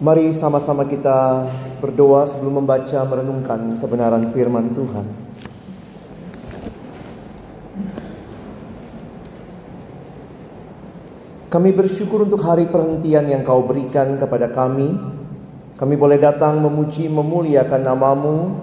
Mari 0.00 0.32
sama-sama 0.32 0.88
kita 0.88 1.44
berdoa 1.76 2.24
sebelum 2.24 2.64
membaca 2.64 3.04
merenungkan 3.04 3.76
kebenaran 3.84 4.32
firman 4.32 4.72
Tuhan. 4.72 5.04
Kami 11.52 11.70
bersyukur 11.76 12.24
untuk 12.24 12.40
hari 12.40 12.64
perhentian 12.64 13.28
yang 13.28 13.44
kau 13.44 13.60
berikan 13.68 14.16
kepada 14.16 14.48
kami. 14.48 14.96
Kami 15.76 15.94
boleh 16.00 16.16
datang 16.16 16.64
memuji 16.64 17.04
memuliakan 17.12 17.84
namamu. 17.84 18.56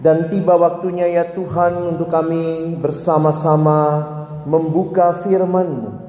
Dan 0.00 0.32
tiba 0.32 0.56
waktunya 0.56 1.12
ya 1.12 1.28
Tuhan 1.28 1.92
untuk 1.92 2.08
kami 2.08 2.72
bersama-sama 2.80 4.00
membuka 4.48 5.12
firman-Mu. 5.28 6.03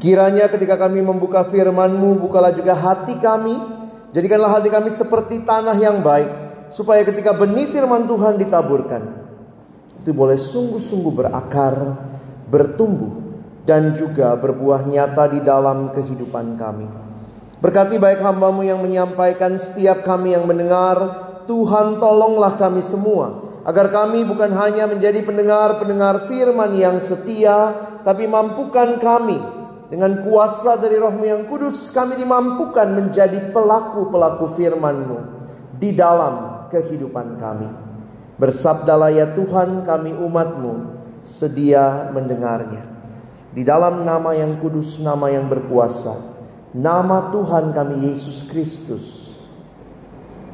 Kiranya 0.00 0.48
ketika 0.48 0.80
kami 0.80 1.04
membuka 1.04 1.44
firman-Mu, 1.44 2.16
bukalah 2.24 2.56
juga 2.56 2.72
hati 2.72 3.20
kami. 3.20 3.52
Jadikanlah 4.16 4.56
hati 4.56 4.72
kami 4.72 4.88
seperti 4.88 5.44
tanah 5.44 5.76
yang 5.76 6.00
baik. 6.00 6.32
Supaya 6.72 7.04
ketika 7.04 7.36
benih 7.36 7.68
firman 7.68 8.08
Tuhan 8.08 8.40
ditaburkan. 8.40 9.02
Itu 10.00 10.16
boleh 10.16 10.40
sungguh-sungguh 10.40 11.12
berakar, 11.12 11.74
bertumbuh. 12.48 13.28
Dan 13.60 13.92
juga 13.92 14.32
berbuah 14.40 14.88
nyata 14.88 15.36
di 15.36 15.44
dalam 15.44 15.92
kehidupan 15.92 16.56
kami. 16.56 16.88
Berkati 17.60 18.00
baik 18.00 18.24
hambamu 18.24 18.64
yang 18.64 18.80
menyampaikan 18.80 19.60
setiap 19.60 20.00
kami 20.00 20.32
yang 20.32 20.48
mendengar. 20.48 21.28
Tuhan 21.44 22.00
tolonglah 22.00 22.56
kami 22.56 22.80
semua. 22.80 23.52
Agar 23.68 23.92
kami 23.92 24.24
bukan 24.24 24.48
hanya 24.56 24.88
menjadi 24.88 25.20
pendengar-pendengar 25.20 26.24
firman 26.24 26.72
yang 26.72 26.96
setia. 27.04 27.76
Tapi 28.00 28.24
mampukan 28.24 28.96
kami 28.96 29.59
dengan 29.90 30.22
kuasa 30.22 30.78
dari 30.78 30.94
rohmu 30.94 31.26
yang 31.26 31.42
kudus 31.50 31.90
kami 31.90 32.14
dimampukan 32.14 32.86
menjadi 32.94 33.50
pelaku-pelaku 33.50 34.54
firman-Mu 34.54 35.18
di 35.82 35.90
dalam 35.90 36.66
kehidupan 36.70 37.34
kami. 37.42 37.68
Bersabdalah 38.38 39.10
ya 39.10 39.26
Tuhan 39.34 39.82
kami 39.82 40.14
umat-Mu 40.14 40.74
sedia 41.26 42.08
mendengarnya. 42.14 42.86
Di 43.50 43.66
dalam 43.66 44.06
nama 44.06 44.30
yang 44.30 44.62
kudus, 44.62 45.02
nama 45.02 45.26
yang 45.26 45.50
berkuasa, 45.50 46.14
nama 46.70 47.34
Tuhan 47.34 47.74
kami 47.74 48.06
Yesus 48.14 48.46
Kristus. 48.46 49.34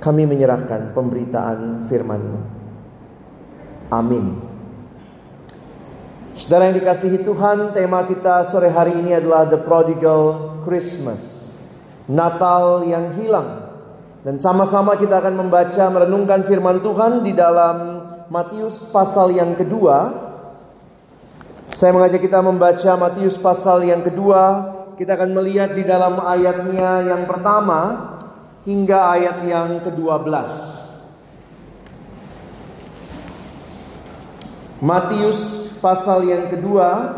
Kami 0.00 0.25
menyerahkan 0.25 0.97
pemberitaan 0.97 1.85
firman-Mu. 1.85 2.41
Amin. 3.93 4.45
Saudara 6.37 6.69
yang 6.69 6.77
dikasihi 6.77 7.25
Tuhan, 7.25 7.73
tema 7.73 8.05
kita 8.05 8.44
sore 8.44 8.69
hari 8.69 8.93
ini 9.00 9.17
adalah 9.17 9.49
The 9.49 9.56
Prodigal 9.56 10.61
Christmas. 10.69 11.56
Natal 12.12 12.85
yang 12.85 13.17
hilang. 13.17 13.73
Dan 14.21 14.37
sama-sama 14.37 15.00
kita 15.00 15.17
akan 15.25 15.33
membaca 15.33 15.88
merenungkan 15.88 16.44
firman 16.44 16.85
Tuhan 16.85 17.25
di 17.25 17.33
dalam 17.33 18.05
Matius 18.29 18.85
pasal 18.85 19.33
yang 19.33 19.56
kedua. 19.56 20.12
Saya 21.73 21.97
mengajak 21.97 22.21
kita 22.21 22.44
membaca 22.44 22.91
Matius 23.00 23.41
pasal 23.41 23.89
yang 23.89 24.05
kedua. 24.05 24.77
Kita 25.00 25.17
akan 25.17 25.32
melihat 25.41 25.73
di 25.73 25.89
dalam 25.89 26.21
ayatnya 26.21 27.17
yang 27.17 27.25
pertama 27.25 28.12
hingga 28.69 29.09
ayat 29.09 29.41
yang 29.41 29.81
ke-12. 29.89 30.85
Matius 34.76 35.73
pasal 35.81 36.28
yang 36.28 36.52
kedua 36.52 37.17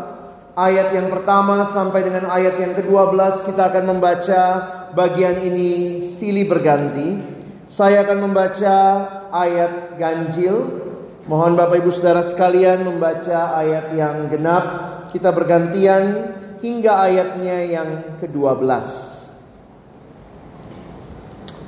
ayat 0.55 0.95
yang 0.95 1.11
pertama 1.11 1.67
sampai 1.67 2.07
dengan 2.07 2.31
ayat 2.31 2.55
yang 2.55 2.71
ke-12 2.71 3.51
kita 3.51 3.67
akan 3.67 3.83
membaca 3.95 4.43
bagian 4.95 5.43
ini 5.43 5.99
silih 5.99 6.47
berganti. 6.47 7.19
Saya 7.67 8.07
akan 8.07 8.31
membaca 8.31 8.75
ayat 9.35 9.99
ganjil. 9.99 10.87
Mohon 11.27 11.59
Bapak 11.59 11.83
Ibu 11.83 11.91
Saudara 11.91 12.23
sekalian 12.23 12.87
membaca 12.87 13.51
ayat 13.59 13.91
yang 13.91 14.31
genap. 14.31 14.65
Kita 15.11 15.35
bergantian 15.35 16.31
hingga 16.63 17.11
ayatnya 17.11 17.57
yang 17.67 17.89
ke-12. 18.23 18.71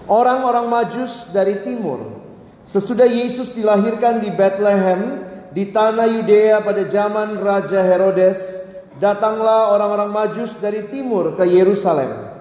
Orang-orang 0.07 0.71
Majus 0.71 1.27
dari 1.35 1.59
timur 1.67 2.23
sesudah 2.63 3.11
Yesus 3.11 3.51
dilahirkan 3.51 4.23
di 4.23 4.31
Bethlehem 4.31 5.30
di 5.51 5.67
tanah 5.67 6.07
Yudea 6.07 6.63
pada 6.63 6.87
zaman 6.87 7.35
Raja 7.35 7.83
Herodes, 7.83 8.39
datanglah 9.03 9.75
orang-orang 9.75 10.09
Majus 10.09 10.55
dari 10.63 10.87
timur 10.87 11.35
ke 11.35 11.43
Yerusalem. 11.43 12.31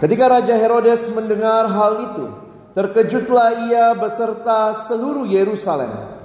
Ketika 0.00 0.32
Raja 0.32 0.56
Herodes 0.56 1.12
mendengar 1.12 1.68
hal 1.68 1.92
itu, 2.08 2.24
terkejutlah 2.72 3.68
ia 3.68 3.92
beserta 3.92 4.72
seluruh 4.88 5.28
Yerusalem. 5.28 6.19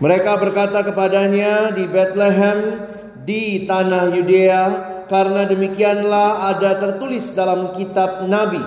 Mereka 0.00 0.32
berkata 0.40 0.80
kepadanya 0.80 1.76
di 1.76 1.84
Bethlehem 1.84 2.88
di 3.28 3.68
tanah 3.68 4.08
Yudea 4.16 4.64
karena 5.12 5.44
demikianlah 5.44 6.56
ada 6.56 6.80
tertulis 6.80 7.36
dalam 7.36 7.76
kitab 7.76 8.24
nabi. 8.24 8.64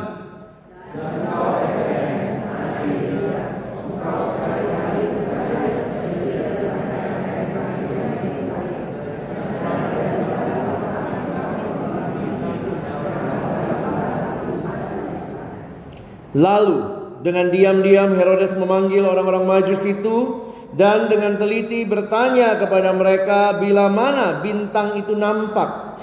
Lalu 16.34 16.78
dengan 17.26 17.50
diam-diam 17.50 18.14
Herodes 18.18 18.54
memanggil 18.54 19.02
orang-orang 19.02 19.50
Majus 19.50 19.82
itu 19.86 20.43
dan 20.74 21.06
dengan 21.06 21.38
teliti 21.38 21.86
bertanya 21.86 22.58
kepada 22.58 22.90
mereka 22.98 23.62
bila 23.62 23.90
mana 23.94 24.42
bintang 24.42 24.98
itu 24.98 25.14
nampak. 25.14 25.94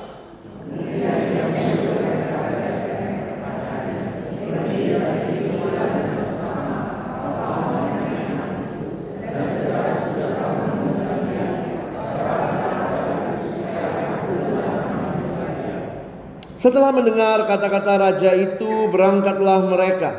Setelah 16.61 16.93
mendengar 16.93 17.49
kata-kata 17.49 17.96
raja 17.96 18.37
itu, 18.37 18.93
berangkatlah 18.93 19.64
mereka 19.64 20.11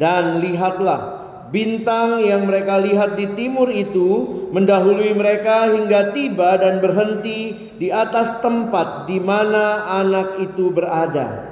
dan 0.00 0.40
lihatlah 0.40 1.13
Bintang 1.54 2.18
yang 2.18 2.50
mereka 2.50 2.82
lihat 2.82 3.14
di 3.14 3.30
timur 3.38 3.70
itu 3.70 4.26
mendahului 4.50 5.14
mereka 5.14 5.70
hingga 5.70 6.10
tiba 6.10 6.58
dan 6.58 6.82
berhenti 6.82 7.70
di 7.78 7.94
atas 7.94 8.42
tempat 8.42 9.06
di 9.06 9.22
mana 9.22 9.86
anak 10.02 10.42
itu 10.42 10.74
berada. 10.74 11.46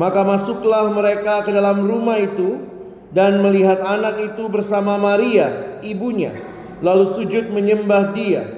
Maka 0.00 0.24
masuklah 0.24 0.88
mereka 0.88 1.44
ke 1.44 1.52
dalam 1.52 1.84
rumah 1.84 2.16
itu 2.16 2.64
dan 3.12 3.44
melihat 3.44 3.84
anak 3.84 4.24
itu 4.24 4.48
bersama 4.48 4.96
Maria, 4.96 5.76
ibunya, 5.84 6.32
lalu 6.80 7.12
sujud 7.12 7.52
menyembah 7.52 8.16
dia. 8.16 8.48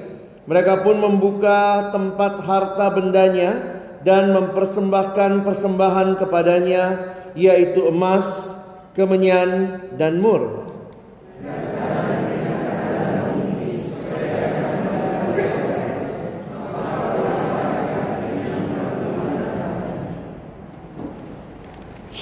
Mereka 0.47 0.87
pun 0.87 1.03
membuka 1.03 1.91
tempat 1.91 2.39
harta 2.47 2.87
bendanya 2.95 3.82
dan 4.03 4.35
mempersembahkan 4.35 5.47
persembahan 5.47 6.19
kepadanya 6.19 7.15
yaitu 7.39 7.87
emas, 7.89 8.53
kemenyan 8.93 9.81
dan 9.97 10.19
mur. 10.21 10.63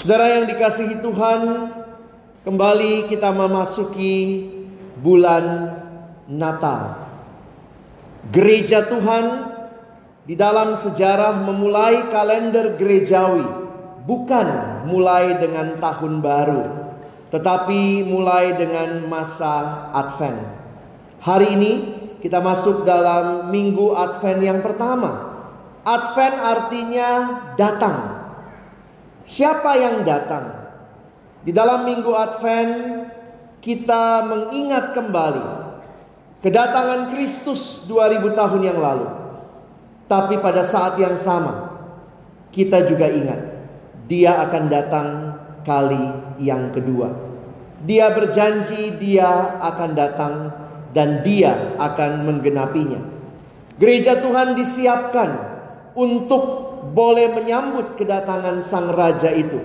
Saudara 0.01 0.33
yang 0.41 0.49
dikasihi 0.49 1.05
Tuhan, 1.05 1.41
kembali 2.41 3.05
kita 3.13 3.37
memasuki 3.37 4.49
bulan 4.97 5.77
Natal. 6.25 7.05
Gereja 8.33 8.89
Tuhan 8.89 9.50
di 10.31 10.39
dalam 10.39 10.79
sejarah 10.79 11.43
memulai 11.43 12.07
kalender 12.07 12.79
gerejawi 12.79 13.43
bukan 14.07 14.47
mulai 14.87 15.43
dengan 15.43 15.75
tahun 15.83 16.23
baru, 16.23 16.63
tetapi 17.35 18.07
mulai 18.07 18.55
dengan 18.55 19.11
masa 19.11 19.91
Advent. 19.91 20.39
Hari 21.19 21.59
ini 21.59 21.73
kita 22.23 22.39
masuk 22.39 22.87
dalam 22.87 23.51
minggu 23.51 23.91
Advent 23.99 24.39
yang 24.39 24.63
pertama. 24.63 25.35
Advent 25.83 26.39
artinya 26.39 27.11
datang. 27.59 28.23
Siapa 29.27 29.83
yang 29.83 30.07
datang? 30.07 30.47
Di 31.43 31.51
dalam 31.51 31.83
minggu 31.83 32.15
Advent 32.15 33.03
kita 33.59 34.31
mengingat 34.31 34.95
kembali 34.95 35.75
kedatangan 36.39 37.19
Kristus 37.19 37.83
2000 37.91 38.39
tahun 38.39 38.63
yang 38.63 38.79
lalu. 38.79 39.20
Tapi 40.11 40.43
pada 40.43 40.67
saat 40.67 40.99
yang 40.99 41.15
sama 41.15 41.71
kita 42.51 42.83
juga 42.91 43.07
ingat 43.07 43.39
dia 44.11 44.43
akan 44.43 44.65
datang 44.67 45.09
kali 45.63 46.35
yang 46.43 46.75
kedua. 46.75 47.15
Dia 47.87 48.11
berjanji 48.11 48.99
dia 48.99 49.63
akan 49.63 49.91
datang 49.95 50.35
dan 50.91 51.23
dia 51.23 51.79
akan 51.79 52.27
menggenapinya. 52.27 52.99
Gereja 53.79 54.19
Tuhan 54.19 54.59
disiapkan 54.59 55.31
untuk 55.95 56.43
boleh 56.91 57.31
menyambut 57.31 57.95
kedatangan 57.95 58.67
sang 58.67 58.91
raja 58.91 59.31
itu. 59.31 59.63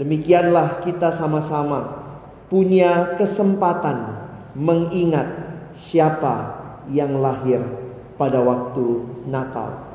Demikianlah 0.00 0.80
kita 0.80 1.12
sama-sama 1.12 2.08
punya 2.48 3.20
kesempatan 3.20 4.16
mengingat 4.56 5.28
siapa 5.76 6.56
yang 6.88 7.20
lahir 7.20 7.87
pada 8.18 8.42
waktu 8.42 9.06
Natal. 9.30 9.88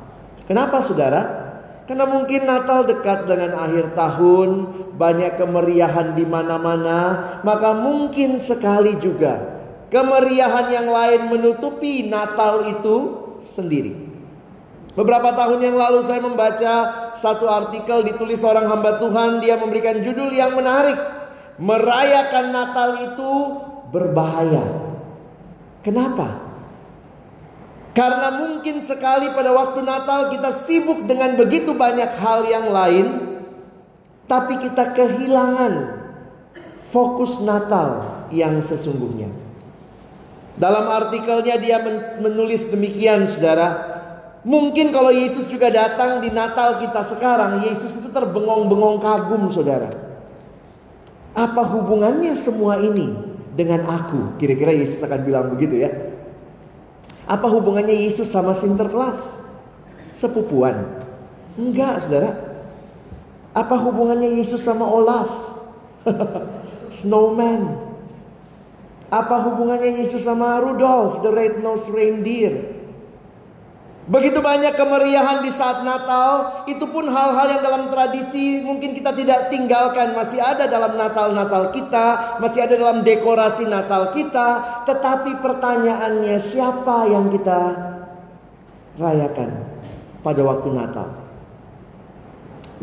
Kenapa 0.47 0.79
saudara? 0.79 1.43
Karena 1.83 2.07
mungkin 2.07 2.47
Natal 2.47 2.87
dekat 2.87 3.27
dengan 3.27 3.59
akhir 3.59 3.91
tahun, 3.91 4.49
banyak 4.95 5.35
kemeriahan 5.35 6.15
di 6.15 6.23
mana-mana, 6.23 6.99
maka 7.43 7.75
mungkin 7.75 8.39
sekali 8.39 8.95
juga 9.03 9.59
kemeriahan 9.91 10.71
yang 10.71 10.87
lain 10.87 11.21
menutupi 11.27 12.07
Natal 12.07 12.71
itu 12.71 12.95
sendiri. 13.43 13.93
Beberapa 14.93 15.33
tahun 15.33 15.59
yang 15.59 15.75
lalu 15.75 16.05
saya 16.05 16.21
membaca 16.21 16.73
satu 17.17 17.49
artikel 17.49 18.05
ditulis 18.05 18.39
seorang 18.39 18.69
hamba 18.69 19.01
Tuhan, 19.01 19.41
dia 19.43 19.59
memberikan 19.59 19.99
judul 19.99 20.31
yang 20.31 20.55
menarik. 20.55 20.95
Merayakan 21.57 22.45
Natal 22.53 22.89
itu 23.11 23.31
berbahaya. 23.89 24.63
Kenapa? 25.81 26.42
Karena 27.93 28.33
mungkin 28.33 28.81
sekali 28.81 29.29
pada 29.37 29.53
waktu 29.53 29.85
Natal 29.85 30.33
kita 30.33 30.65
sibuk 30.65 31.05
dengan 31.05 31.37
begitu 31.37 31.77
banyak 31.77 32.09
hal 32.17 32.49
yang 32.49 32.73
lain, 32.73 33.37
tapi 34.25 34.57
kita 34.57 34.97
kehilangan 34.97 35.93
fokus 36.89 37.37
Natal 37.45 38.17
yang 38.33 38.57
sesungguhnya. 38.65 39.29
Dalam 40.57 40.89
artikelnya 40.89 41.57
dia 41.61 41.77
menulis 42.17 42.65
demikian 42.69 43.29
saudara. 43.29 43.93
Mungkin 44.43 44.89
kalau 44.91 45.13
Yesus 45.13 45.47
juga 45.47 45.69
datang 45.69 46.19
di 46.19 46.33
Natal 46.33 46.81
kita 46.81 47.05
sekarang, 47.05 47.61
Yesus 47.63 47.93
itu 47.93 48.09
terbengong-bengong 48.09 48.99
kagum 49.05 49.53
saudara. 49.53 49.93
Apa 51.33 51.61
hubungannya 51.61 52.33
semua 52.37 52.81
ini 52.81 53.13
dengan 53.53 53.85
aku? 53.85 54.37
Kira-kira 54.41 54.73
Yesus 54.73 55.01
akan 55.01 55.21
bilang 55.25 55.53
begitu 55.53 55.77
ya. 55.81 56.12
Apa 57.23 57.47
hubungannya 57.47 57.95
Yesus 57.95 58.31
sama 58.31 58.51
Sinterklas? 58.51 59.39
Sepupuan? 60.11 61.03
Enggak, 61.55 62.03
saudara. 62.03 62.31
Apa 63.53 63.75
hubungannya 63.79 64.41
Yesus 64.41 64.65
sama 64.65 64.83
Olaf? 64.83 65.29
Snowman. 66.99 67.79
Apa 69.13 69.45
hubungannya 69.45 70.03
Yesus 70.03 70.25
sama 70.25 70.57
Rudolph, 70.57 71.21
the 71.21 71.29
red-nosed 71.29 71.89
reindeer? 71.93 72.82
Begitu 74.03 74.43
banyak 74.43 74.75
kemeriahan 74.75 75.39
di 75.39 75.51
saat 75.55 75.87
Natal, 75.87 76.67
itu 76.67 76.83
pun 76.91 77.07
hal-hal 77.07 77.55
yang 77.55 77.63
dalam 77.63 77.83
tradisi 77.87 78.59
mungkin 78.59 78.91
kita 78.91 79.15
tidak 79.15 79.47
tinggalkan, 79.47 80.11
masih 80.11 80.43
ada 80.43 80.67
dalam 80.67 80.99
Natal-Natal 80.99 81.71
kita, 81.71 82.35
masih 82.43 82.67
ada 82.67 82.75
dalam 82.75 82.99
dekorasi 83.07 83.63
Natal 83.63 84.11
kita, 84.11 84.83
tetapi 84.83 85.39
pertanyaannya 85.39 86.35
siapa 86.35 87.07
yang 87.07 87.31
kita 87.31 87.59
rayakan 88.99 89.71
pada 90.19 90.41
waktu 90.43 90.67
Natal? 90.75 91.09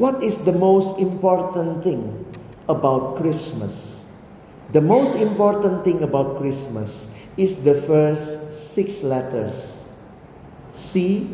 What 0.01 0.25
is 0.25 0.41
the 0.49 0.57
most 0.57 0.97
important 0.97 1.85
thing 1.85 2.01
about 2.65 3.21
Christmas? 3.21 4.01
The 4.73 4.81
most 4.81 5.21
important 5.21 5.85
thing 5.85 6.01
about 6.01 6.41
Christmas 6.41 7.05
is 7.37 7.61
the 7.61 7.77
first 7.77 8.57
six 8.57 9.05
letters. 9.05 9.70
C 10.73 11.25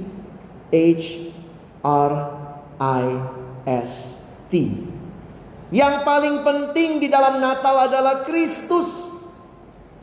H 0.72 1.04
R 1.84 2.12
I 2.80 3.04
S 3.66 4.20
T. 4.52 4.84
Yang 5.74 5.94
paling 6.06 6.46
penting 6.46 7.02
di 7.02 7.10
dalam 7.10 7.42
Natal 7.42 7.90
adalah 7.90 8.22
Kristus. 8.22 9.10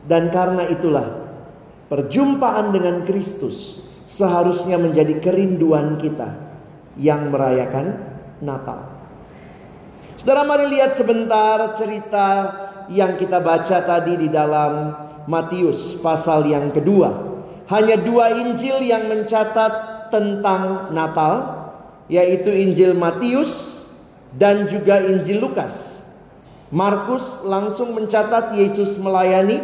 Dan 0.04 0.28
karena 0.28 0.68
itulah 0.68 1.24
perjumpaan 1.88 2.76
dengan 2.76 3.08
Kristus 3.08 3.80
seharusnya 4.04 4.76
menjadi 4.76 5.16
kerinduan 5.16 5.96
kita 5.96 6.28
yang 7.00 7.32
merayakan 7.32 8.04
Natal. 8.44 8.92
Saudara 10.20 10.44
mari 10.44 10.68
lihat 10.68 10.92
sebentar 10.92 11.72
cerita 11.72 12.26
yang 12.92 13.16
kita 13.16 13.40
baca 13.40 13.80
tadi 13.80 14.14
di 14.20 14.28
dalam 14.28 14.92
Matius 15.24 15.96
pasal 16.04 16.44
yang 16.44 16.68
kedua. 16.68 17.33
Hanya 17.64 17.96
dua 17.96 18.28
Injil 18.32 18.84
yang 18.84 19.08
mencatat 19.08 19.72
tentang 20.12 20.92
Natal, 20.92 21.64
yaitu 22.12 22.52
Injil 22.52 22.92
Matius 22.92 23.80
dan 24.36 24.68
juga 24.68 25.00
Injil 25.00 25.40
Lukas. 25.40 25.96
Markus 26.68 27.40
langsung 27.46 27.96
mencatat 27.96 28.52
Yesus 28.58 29.00
melayani, 29.00 29.62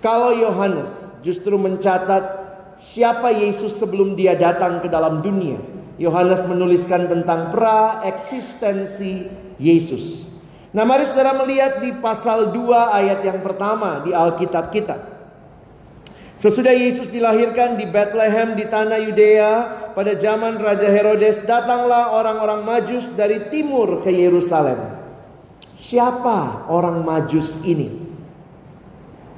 kalau 0.00 0.32
Yohanes 0.32 1.10
justru 1.20 1.56
mencatat 1.60 2.44
siapa 2.80 3.32
Yesus 3.32 3.76
sebelum 3.76 4.16
dia 4.16 4.36
datang 4.36 4.80
ke 4.80 4.88
dalam 4.88 5.20
dunia. 5.20 5.60
Yohanes 5.94 6.42
menuliskan 6.50 7.06
tentang 7.06 7.54
pra-eksistensi 7.54 9.30
Yesus. 9.60 10.26
Nah 10.74 10.82
mari 10.82 11.06
saudara 11.06 11.38
melihat 11.38 11.78
di 11.78 11.94
pasal 12.02 12.50
2 12.50 12.98
ayat 12.98 13.22
yang 13.22 13.40
pertama 13.46 14.02
di 14.02 14.10
Alkitab 14.10 14.74
kita. 14.74 15.13
Sesudah 16.42 16.74
Yesus 16.74 17.08
dilahirkan 17.08 17.78
di 17.78 17.86
Bethlehem 17.88 18.58
di 18.58 18.66
tanah 18.68 19.00
Yudea 19.00 19.52
pada 19.94 20.12
zaman 20.18 20.58
Raja 20.58 20.90
Herodes 20.90 21.46
datanglah 21.46 22.12
orang-orang 22.18 22.66
Majus 22.66 23.06
dari 23.14 23.48
timur 23.48 24.02
ke 24.02 24.10
Yerusalem. 24.10 24.98
Siapa 25.78 26.66
orang 26.68 27.06
Majus 27.06 27.62
ini? 27.62 28.04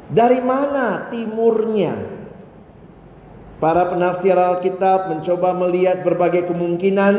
Dari 0.07 0.41
mana 0.41 1.11
timurnya? 1.13 2.17
Para 3.57 3.89
penafsir 3.89 4.37
Alkitab 4.37 5.09
mencoba 5.09 5.57
melihat 5.57 6.05
berbagai 6.05 6.49
kemungkinan 6.53 7.15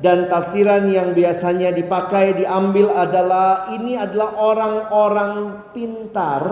dan 0.00 0.28
tafsiran 0.32 0.88
yang 0.88 1.12
biasanya 1.12 1.72
dipakai 1.72 2.36
diambil 2.36 2.92
adalah 2.92 3.72
ini 3.72 3.96
adalah 3.96 4.36
orang-orang 4.36 5.32
pintar, 5.72 6.42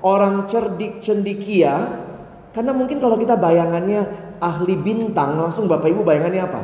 orang 0.00 0.48
cerdik 0.48 1.04
cendikia 1.04 2.08
karena 2.50 2.74
mungkin 2.74 2.98
kalau 2.98 3.14
kita 3.14 3.38
bayangannya 3.38 4.30
ahli 4.42 4.74
bintang, 4.74 5.38
langsung 5.38 5.70
Bapak 5.70 5.86
Ibu 5.86 6.02
bayangannya 6.02 6.42
apa? 6.42 6.62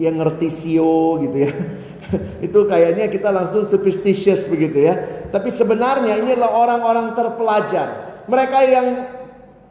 Dia 0.00 0.08
ngerti 0.08 0.48
sio 0.48 1.20
gitu 1.20 1.36
ya. 1.36 1.52
Itu 2.46 2.64
kayaknya 2.64 3.12
kita 3.12 3.28
langsung 3.28 3.68
superstitious 3.68 4.48
begitu 4.48 4.88
ya. 4.88 4.94
Tapi 5.28 5.52
sebenarnya 5.52 6.16
ini 6.16 6.32
adalah 6.36 6.52
orang-orang 6.56 7.06
terpelajar. 7.12 7.88
Mereka 8.24 8.58
yang 8.68 8.86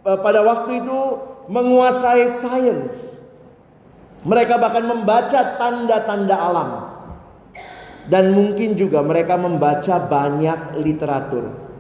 eh, 0.06 0.20
pada 0.22 0.42
waktu 0.46 0.82
itu 0.82 1.00
menguasai 1.50 2.26
sains. 2.34 3.18
Mereka 4.22 4.58
bahkan 4.62 4.86
membaca 4.86 5.58
tanda-tanda 5.58 6.38
alam. 6.38 6.70
Dan 8.10 8.34
mungkin 8.34 8.74
juga 8.74 9.02
mereka 9.06 9.38
membaca 9.38 10.02
banyak 10.02 10.82
literatur. 10.82 11.71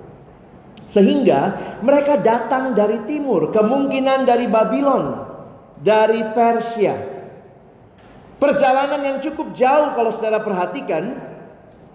Sehingga 0.91 1.55
mereka 1.79 2.19
datang 2.19 2.75
dari 2.75 3.07
timur, 3.07 3.48
kemungkinan 3.55 4.27
dari 4.27 4.51
Babylon, 4.51 5.24
dari 5.79 6.19
Persia. 6.36 6.91
Perjalanan 8.36 9.00
yang 9.00 9.17
cukup 9.24 9.55
jauh 9.55 9.95
kalau 9.95 10.12
saudara 10.12 10.43
perhatikan. 10.43 11.31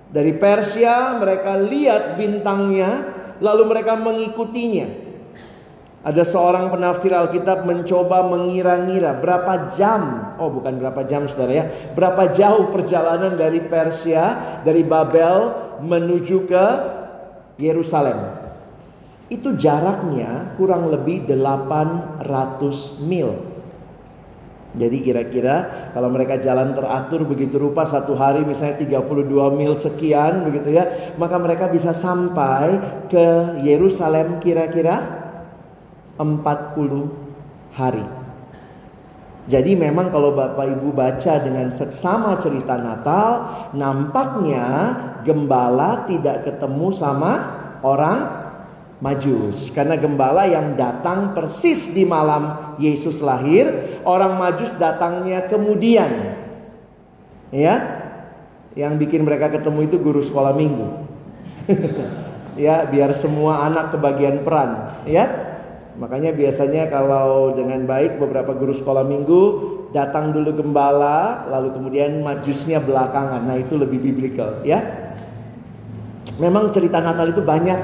Dari 0.06 0.32
Persia 0.38 1.18
mereka 1.18 1.58
lihat 1.60 2.16
bintangnya, 2.16 3.04
lalu 3.42 3.68
mereka 3.68 3.98
mengikutinya. 4.00 5.04
Ada 6.06 6.22
seorang 6.22 6.70
penafsir 6.70 7.10
Alkitab 7.10 7.66
mencoba 7.66 8.22
mengira-ngira 8.30 9.18
berapa 9.18 9.74
jam, 9.74 10.32
oh 10.38 10.46
bukan 10.54 10.78
berapa 10.78 11.02
jam 11.04 11.26
saudara 11.26 11.52
ya, 11.52 11.64
berapa 11.98 12.30
jauh 12.30 12.70
perjalanan 12.70 13.34
dari 13.34 13.58
Persia, 13.66 14.38
dari 14.62 14.86
Babel 14.86 15.50
menuju 15.82 16.46
ke 16.46 16.66
Yerusalem. 17.58 18.45
Itu 19.26 19.58
jaraknya 19.58 20.54
kurang 20.54 20.90
lebih 20.94 21.26
800 21.26 23.02
mil. 23.02 23.56
Jadi 24.76 25.00
kira-kira 25.00 25.88
kalau 25.96 26.12
mereka 26.12 26.36
jalan 26.36 26.76
teratur 26.76 27.24
begitu 27.24 27.56
rupa 27.56 27.88
satu 27.88 28.12
hari 28.12 28.44
misalnya 28.44 28.76
32 28.76 29.56
mil 29.56 29.72
sekian 29.72 30.44
begitu 30.44 30.76
ya, 30.76 31.16
maka 31.16 31.40
mereka 31.40 31.72
bisa 31.72 31.96
sampai 31.96 32.76
ke 33.08 33.56
Yerusalem 33.64 34.36
kira-kira 34.38 35.00
40 36.20 37.72
hari. 37.72 38.04
Jadi 39.46 39.78
memang 39.78 40.10
kalau 40.10 40.34
Bapak 40.34 40.66
Ibu 40.76 40.90
baca 40.90 41.38
dengan 41.38 41.70
seksama 41.70 42.34
cerita 42.36 42.76
Natal, 42.76 43.46
nampaknya 43.78 44.66
gembala 45.22 46.04
tidak 46.04 46.44
ketemu 46.44 46.90
sama 46.90 47.32
orang 47.86 48.45
Majus 48.96 49.68
karena 49.76 50.00
gembala 50.00 50.48
yang 50.48 50.72
datang 50.72 51.36
persis 51.36 51.92
di 51.92 52.08
malam 52.08 52.76
Yesus 52.80 53.20
lahir, 53.20 54.00
orang 54.08 54.40
Majus 54.40 54.72
datangnya 54.80 55.44
kemudian. 55.52 56.08
Ya. 57.52 58.04
Yang 58.72 59.08
bikin 59.08 59.24
mereka 59.24 59.52
ketemu 59.52 59.88
itu 59.88 59.96
guru 60.00 60.20
sekolah 60.24 60.56
minggu. 60.56 60.88
ya, 62.60 62.88
biar 62.88 63.12
semua 63.12 63.68
anak 63.68 63.96
kebagian 63.96 64.44
peran, 64.44 65.00
ya. 65.08 65.24
Makanya 65.96 66.36
biasanya 66.36 66.92
kalau 66.92 67.56
dengan 67.56 67.88
baik 67.88 68.20
beberapa 68.20 68.52
guru 68.52 68.76
sekolah 68.76 69.00
minggu 69.00 69.42
datang 69.96 70.32
dulu 70.32 70.60
gembala, 70.60 71.48
lalu 71.48 71.72
kemudian 71.72 72.20
majusnya 72.20 72.84
belakangan. 72.84 73.48
Nah, 73.48 73.56
itu 73.56 73.80
lebih 73.80 74.00
biblical, 74.00 74.60
ya. 74.60 74.80
Memang 76.36 76.68
cerita 76.68 77.00
Natal 77.00 77.32
itu 77.32 77.40
banyak 77.40 77.80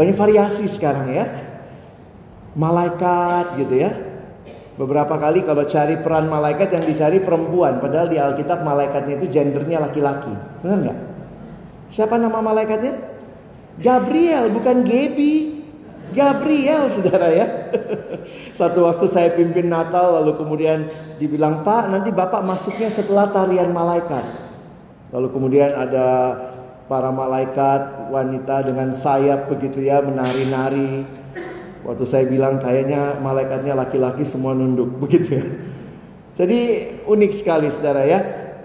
banyak 0.00 0.16
variasi 0.16 0.64
sekarang 0.64 1.12
ya. 1.12 1.28
Malaikat 2.56 3.60
gitu 3.60 3.76
ya. 3.76 3.92
Beberapa 4.80 5.20
kali 5.20 5.44
kalau 5.44 5.68
cari 5.68 6.00
peran 6.00 6.32
malaikat 6.32 6.72
yang 6.72 6.88
dicari 6.88 7.20
perempuan. 7.20 7.84
Padahal 7.84 8.08
di 8.08 8.16
Alkitab 8.16 8.64
malaikatnya 8.64 9.20
itu 9.20 9.28
gendernya 9.28 9.76
laki-laki. 9.76 10.32
Benar 10.64 10.76
nggak? 10.88 10.98
Siapa 11.92 12.16
nama 12.16 12.40
malaikatnya? 12.40 12.96
Gabriel 13.76 14.48
bukan 14.48 14.88
Gaby. 14.88 15.60
Gabriel 16.16 16.88
saudara 16.96 17.28
ya. 17.28 17.46
Satu 18.58 18.88
waktu 18.88 19.04
saya 19.12 19.36
pimpin 19.36 19.68
Natal 19.68 20.16
lalu 20.16 20.32
kemudian 20.40 20.88
dibilang 21.20 21.60
Pak 21.60 21.92
nanti 21.92 22.08
Bapak 22.08 22.40
masuknya 22.40 22.88
setelah 22.88 23.28
tarian 23.28 23.68
malaikat. 23.68 24.24
Lalu 25.12 25.28
kemudian 25.28 25.76
ada 25.76 26.40
para 26.88 27.12
malaikat 27.12 27.99
wanita 28.10 28.66
dengan 28.66 28.90
sayap 28.90 29.46
begitu 29.46 29.86
ya 29.86 30.02
menari-nari. 30.02 31.06
Waktu 31.86 32.04
saya 32.04 32.28
bilang 32.28 32.60
kayaknya 32.60 33.16
malaikatnya 33.22 33.72
laki-laki 33.72 34.26
semua 34.26 34.52
nunduk 34.52 34.92
begitu 35.02 35.40
ya. 35.40 35.46
Jadi 36.36 36.60
unik 37.06 37.32
sekali 37.32 37.70
saudara 37.70 38.04
ya. 38.04 38.20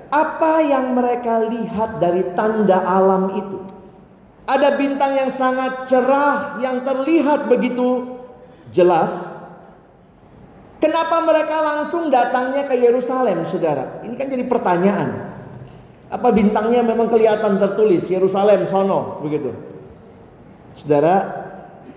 Apa 0.10 0.62
yang 0.62 0.96
mereka 0.98 1.44
lihat 1.46 2.02
dari 2.02 2.24
tanda 2.34 2.82
alam 2.82 3.36
itu? 3.38 3.60
Ada 4.46 4.78
bintang 4.78 5.18
yang 5.18 5.32
sangat 5.34 5.90
cerah 5.90 6.62
yang 6.62 6.86
terlihat 6.86 7.50
begitu 7.50 8.14
jelas 8.70 9.36
Kenapa 10.86 11.24
mereka 11.26 11.66
langsung 11.66 12.14
datangnya 12.14 12.70
ke 12.70 12.78
Yerusalem, 12.78 13.48
saudara? 13.50 14.06
Ini 14.06 14.14
kan 14.14 14.30
jadi 14.30 14.46
pertanyaan. 14.46 15.35
Apa 16.10 16.30
bintangnya 16.30 16.86
memang 16.86 17.10
kelihatan 17.10 17.58
tertulis 17.58 18.06
Yerusalem 18.06 18.70
sono, 18.70 19.20
begitu? 19.26 19.52
Saudara, 20.78 21.46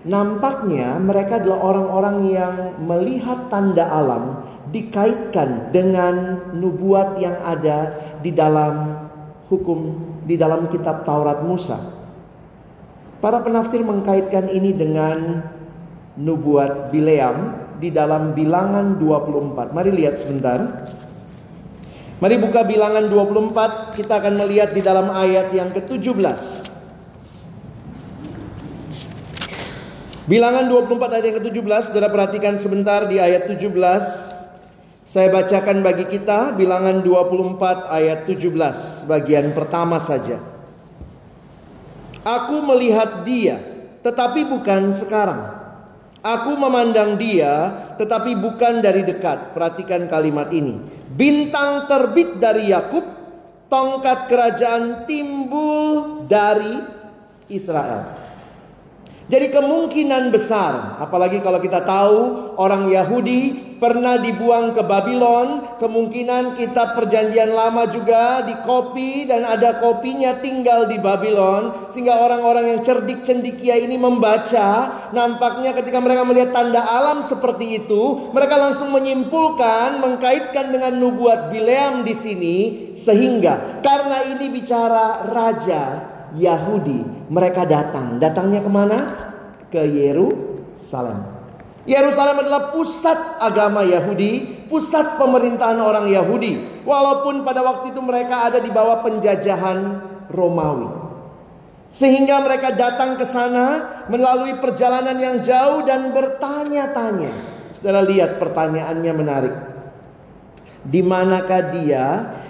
nampaknya 0.07 0.97
mereka 0.97 1.37
adalah 1.37 1.59
orang-orang 1.61 2.17
yang 2.31 2.55
melihat 2.81 3.51
tanda 3.53 3.85
alam 3.85 4.49
dikaitkan 4.69 5.73
dengan 5.73 6.41
nubuat 6.53 7.17
yang 7.21 7.37
ada 7.41 7.97
di 8.21 8.33
dalam 8.33 9.05
hukum 9.49 10.09
di 10.29 10.37
dalam 10.37 10.69
kitab 10.69 11.05
Taurat 11.05 11.41
Musa. 11.41 11.77
Para 13.19 13.43
penafsir 13.43 13.83
mengkaitkan 13.83 14.47
ini 14.47 14.71
dengan 14.71 15.43
nubuat 16.15 16.93
Bileam 16.93 17.67
di 17.81 17.91
dalam 17.91 18.31
bilangan 18.31 18.95
24. 18.99 19.75
Mari 19.75 19.91
lihat 19.91 20.15
sebentar. 20.21 20.87
Mari 22.19 22.35
buka 22.35 22.67
bilangan 22.67 23.07
24, 23.07 23.95
kita 23.95 24.19
akan 24.19 24.43
melihat 24.43 24.75
di 24.75 24.83
dalam 24.83 25.07
ayat 25.07 25.55
yang 25.55 25.71
ke-17. 25.71 26.67
Bilangan 30.27 30.67
24 30.67 31.15
ayat 31.15 31.25
yang 31.31 31.37
ke-17, 31.39 31.79
Saudara 31.87 32.11
perhatikan 32.11 32.59
sebentar 32.59 33.07
di 33.07 33.23
ayat 33.23 33.47
17. 33.47 33.71
Saya 35.07 35.31
bacakan 35.31 35.79
bagi 35.79 36.11
kita 36.11 36.59
bilangan 36.59 36.99
24 37.07 37.87
ayat 37.87 38.27
17, 38.27 39.07
bagian 39.07 39.55
pertama 39.55 40.03
saja. 40.03 40.43
Aku 42.27 42.59
melihat 42.67 43.23
dia, 43.23 43.63
tetapi 44.03 44.43
bukan 44.43 44.91
sekarang. 44.91 45.55
Aku 46.19 46.59
memandang 46.59 47.15
dia 47.15 47.71
tetapi 47.95 48.35
bukan 48.35 48.83
dari 48.83 49.07
dekat. 49.07 49.55
Perhatikan 49.55 50.03
kalimat 50.11 50.51
ini. 50.51 50.98
Bintang 51.09 51.89
terbit 51.89 52.37
dari 52.37 52.69
Yakub, 52.69 53.01
tongkat 53.65 54.29
kerajaan 54.29 55.09
timbul 55.09 56.25
dari 56.29 56.77
Israel. 57.49 58.18
Jadi 59.29 59.53
kemungkinan 59.53 60.33
besar, 60.33 60.97
apalagi 60.97 61.37
kalau 61.45 61.61
kita 61.61 61.85
tahu 61.85 62.49
orang 62.57 62.89
Yahudi 62.89 63.77
pernah 63.77 64.17
dibuang 64.17 64.73
ke 64.73 64.81
Babylon, 64.81 65.77
kemungkinan 65.77 66.57
kitab 66.57 66.97
perjanjian 66.97 67.53
lama 67.53 67.85
juga 67.93 68.41
dikopi 68.41 69.29
dan 69.29 69.45
ada 69.45 69.77
kopinya 69.77 70.33
tinggal 70.41 70.89
di 70.89 70.97
Babylon 70.97 71.93
sehingga 71.93 72.25
orang-orang 72.25 72.73
yang 72.73 72.79
cerdik 72.81 73.21
cendikia 73.21 73.77
ini 73.77 74.01
membaca, 74.01 75.09
nampaknya 75.13 75.77
ketika 75.77 76.01
mereka 76.01 76.25
melihat 76.25 76.49
tanda 76.49 76.81
alam 76.81 77.21
seperti 77.21 77.85
itu, 77.85 78.33
mereka 78.33 78.57
langsung 78.57 78.89
menyimpulkan, 78.89 80.01
mengkaitkan 80.01 80.73
dengan 80.73 80.97
nubuat 80.97 81.53
Bileam 81.53 82.01
di 82.01 82.17
sini 82.17 82.57
sehingga 82.97 83.77
karena 83.85 84.25
ini 84.25 84.49
bicara 84.49 85.29
raja 85.29 86.17
Yahudi. 86.35 87.29
Mereka 87.29 87.65
datang. 87.65 88.17
Datangnya 88.21 88.61
ke 88.61 88.71
mana? 88.71 88.97
Ke 89.69 89.85
Yerusalem. 89.85 91.39
Yerusalem 91.89 92.45
adalah 92.45 92.69
pusat 92.69 93.17
agama 93.41 93.81
Yahudi, 93.81 94.65
pusat 94.69 95.17
pemerintahan 95.17 95.81
orang 95.81 96.05
Yahudi. 96.11 96.85
Walaupun 96.85 97.41
pada 97.41 97.65
waktu 97.65 97.95
itu 97.95 98.01
mereka 98.03 98.51
ada 98.51 98.61
di 98.61 98.69
bawah 98.69 99.01
penjajahan 99.01 99.77
Romawi. 100.29 100.89
Sehingga 101.89 102.45
mereka 102.45 102.77
datang 102.77 103.17
ke 103.17 103.25
sana 103.25 104.05
melalui 104.13 104.53
perjalanan 104.61 105.17
yang 105.17 105.41
jauh 105.41 105.81
dan 105.81 106.13
bertanya-tanya. 106.13 107.33
Saudara 107.73 108.05
lihat 108.05 108.37
pertanyaannya 108.37 109.13
menarik. 109.17 109.55
Di 110.85 111.01
manakah 111.01 111.73
dia 111.73 112.05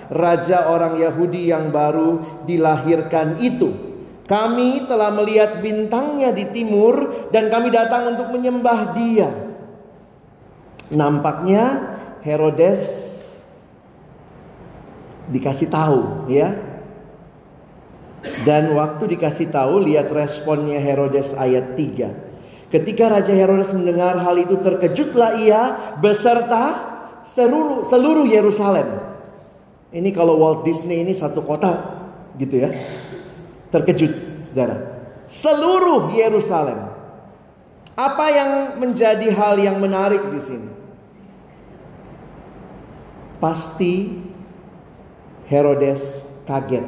raja 0.10 0.68
orang 0.70 0.98
Yahudi 0.98 1.54
yang 1.54 1.70
baru 1.70 2.44
dilahirkan 2.44 3.38
itu. 3.40 3.90
Kami 4.30 4.86
telah 4.86 5.10
melihat 5.10 5.58
bintangnya 5.58 6.30
di 6.30 6.46
timur 6.54 7.30
dan 7.34 7.50
kami 7.50 7.74
datang 7.74 8.14
untuk 8.14 8.30
menyembah 8.30 8.94
dia. 8.94 9.30
Nampaknya 10.94 11.98
Herodes 12.22 13.10
dikasih 15.34 15.70
tahu 15.70 16.30
ya. 16.30 16.54
Dan 18.46 18.76
waktu 18.76 19.18
dikasih 19.18 19.50
tahu 19.50 19.82
lihat 19.82 20.12
responnya 20.14 20.78
Herodes 20.78 21.34
ayat 21.34 21.74
3. 21.74 22.70
Ketika 22.70 23.10
Raja 23.10 23.34
Herodes 23.34 23.74
mendengar 23.74 24.14
hal 24.22 24.38
itu 24.38 24.62
terkejutlah 24.62 25.42
ia 25.42 25.96
beserta 25.98 26.78
seluruh 27.34 28.30
Yerusalem. 28.30 29.10
Ini 29.90 30.10
kalau 30.14 30.38
Walt 30.38 30.62
Disney 30.62 31.02
ini 31.02 31.18
satu 31.18 31.42
kota 31.42 31.98
gitu 32.38 32.62
ya. 32.62 32.70
Terkejut, 33.74 34.42
Saudara. 34.42 34.78
Seluruh 35.26 36.14
Yerusalem. 36.14 36.94
Apa 37.98 38.26
yang 38.32 38.52
menjadi 38.80 39.28
hal 39.34 39.60
yang 39.60 39.82
menarik 39.82 40.24
di 40.32 40.40
sini? 40.40 40.70
Pasti 43.42 44.24
Herodes 45.50 46.22
kaget. 46.48 46.86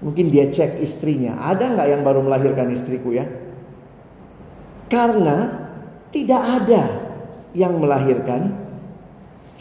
Mungkin 0.00 0.28
dia 0.28 0.48
cek 0.48 0.80
istrinya, 0.84 1.40
ada 1.40 1.64
nggak 1.72 1.88
yang 1.88 2.02
baru 2.04 2.20
melahirkan 2.20 2.68
istriku 2.72 3.16
ya? 3.16 3.24
Karena 4.88 5.64
tidak 6.12 6.42
ada 6.62 6.82
yang 7.56 7.80
melahirkan 7.80 8.63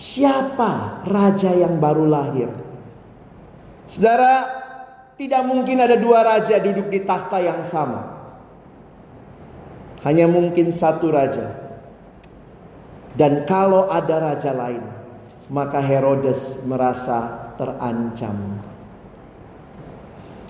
Siapa 0.04 1.00
raja 1.08 1.56
yang 1.56 1.80
baru 1.80 2.04
lahir? 2.04 2.52
Saudara, 3.88 4.52
tidak 5.16 5.48
mungkin 5.48 5.80
ada 5.80 5.96
dua 5.96 6.28
raja 6.28 6.60
duduk 6.60 6.92
di 6.92 7.08
takhta 7.08 7.39
yang 7.39 7.63
sama. 7.63 8.12
Hanya 10.04 10.28
mungkin 10.28 10.76
satu 10.76 11.08
raja. 11.08 11.56
Dan 13.16 13.48
kalau 13.48 13.88
ada 13.88 14.20
raja 14.20 14.52
lain, 14.52 14.84
maka 15.48 15.80
Herodes 15.80 16.60
merasa 16.68 17.56
terancam. 17.56 18.60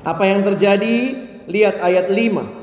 Apa 0.01 0.33
yang 0.33 0.41
terjadi? 0.41 1.13
Lihat 1.45 1.77
ayat 1.77 2.09
5. 2.09 2.62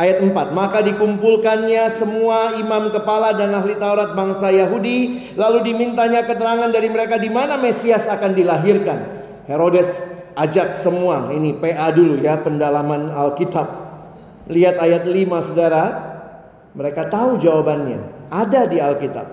Ayat 0.00 0.24
4, 0.24 0.56
maka 0.56 0.80
dikumpulkannya 0.80 1.84
semua 1.92 2.56
imam 2.56 2.88
kepala 2.88 3.36
dan 3.36 3.52
ahli 3.52 3.76
Taurat 3.76 4.16
bangsa 4.16 4.48
Yahudi, 4.48 5.28
lalu 5.36 5.60
dimintanya 5.60 6.24
keterangan 6.24 6.72
dari 6.72 6.88
mereka 6.88 7.20
di 7.20 7.28
mana 7.28 7.60
Mesias 7.60 8.08
akan 8.08 8.32
dilahirkan. 8.32 8.96
Herodes 9.44 9.92
ajak 10.40 10.80
semua, 10.80 11.28
ini 11.36 11.52
PA 11.52 11.92
dulu 11.92 12.16
ya, 12.16 12.40
pendalaman 12.40 13.12
Alkitab. 13.12 13.68
Lihat 14.48 14.80
ayat 14.80 15.04
5 15.04 15.46
Saudara, 15.52 15.84
mereka 16.72 17.12
tahu 17.12 17.36
jawabannya, 17.36 18.32
ada 18.32 18.64
di 18.64 18.80
Alkitab. 18.80 19.28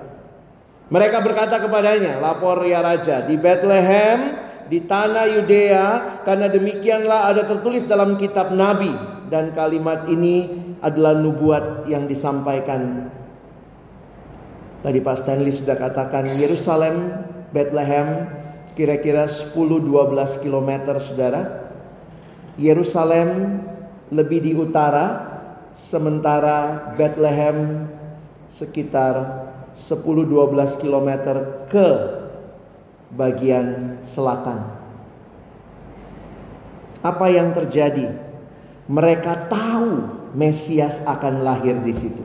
Mereka 0.92 1.24
berkata 1.24 1.64
kepadanya, 1.64 2.20
lapor 2.20 2.60
ya 2.68 2.84
raja, 2.84 3.24
di 3.24 3.40
Bethlehem, 3.40 4.36
di 4.68 4.84
tanah 4.84 5.32
Yudea, 5.32 5.86
karena 6.28 6.52
demikianlah 6.52 7.32
ada 7.32 7.48
tertulis 7.48 7.88
dalam 7.88 8.20
kitab 8.20 8.52
Nabi 8.52 9.16
dan 9.28 9.52
kalimat 9.56 10.08
ini 10.08 10.48
adalah 10.80 11.16
nubuat 11.18 11.88
yang 11.90 12.08
disampaikan. 12.08 13.12
Tadi 14.84 15.00
Pak 15.02 15.16
Stanley 15.20 15.52
sudah 15.52 15.76
katakan 15.76 16.38
Yerusalem, 16.38 17.26
Bethlehem 17.52 18.30
kira-kira 18.78 19.26
10-12 19.26 20.44
km 20.46 21.02
saudara. 21.02 21.74
Yerusalem 22.62 23.62
lebih 24.14 24.40
di 24.46 24.54
utara, 24.54 25.38
sementara 25.74 26.94
Bethlehem 26.94 27.90
sekitar 28.48 29.46
10-12 29.76 30.82
km 30.82 31.10
ke 31.70 31.90
bagian 33.14 33.98
selatan. 34.02 34.62
Apa 37.02 37.30
yang 37.30 37.54
terjadi? 37.54 38.27
Mereka 38.88 39.52
tahu 39.52 40.16
Mesias 40.32 41.04
akan 41.04 41.44
lahir 41.44 41.80
di 41.84 41.92
situ. 41.92 42.24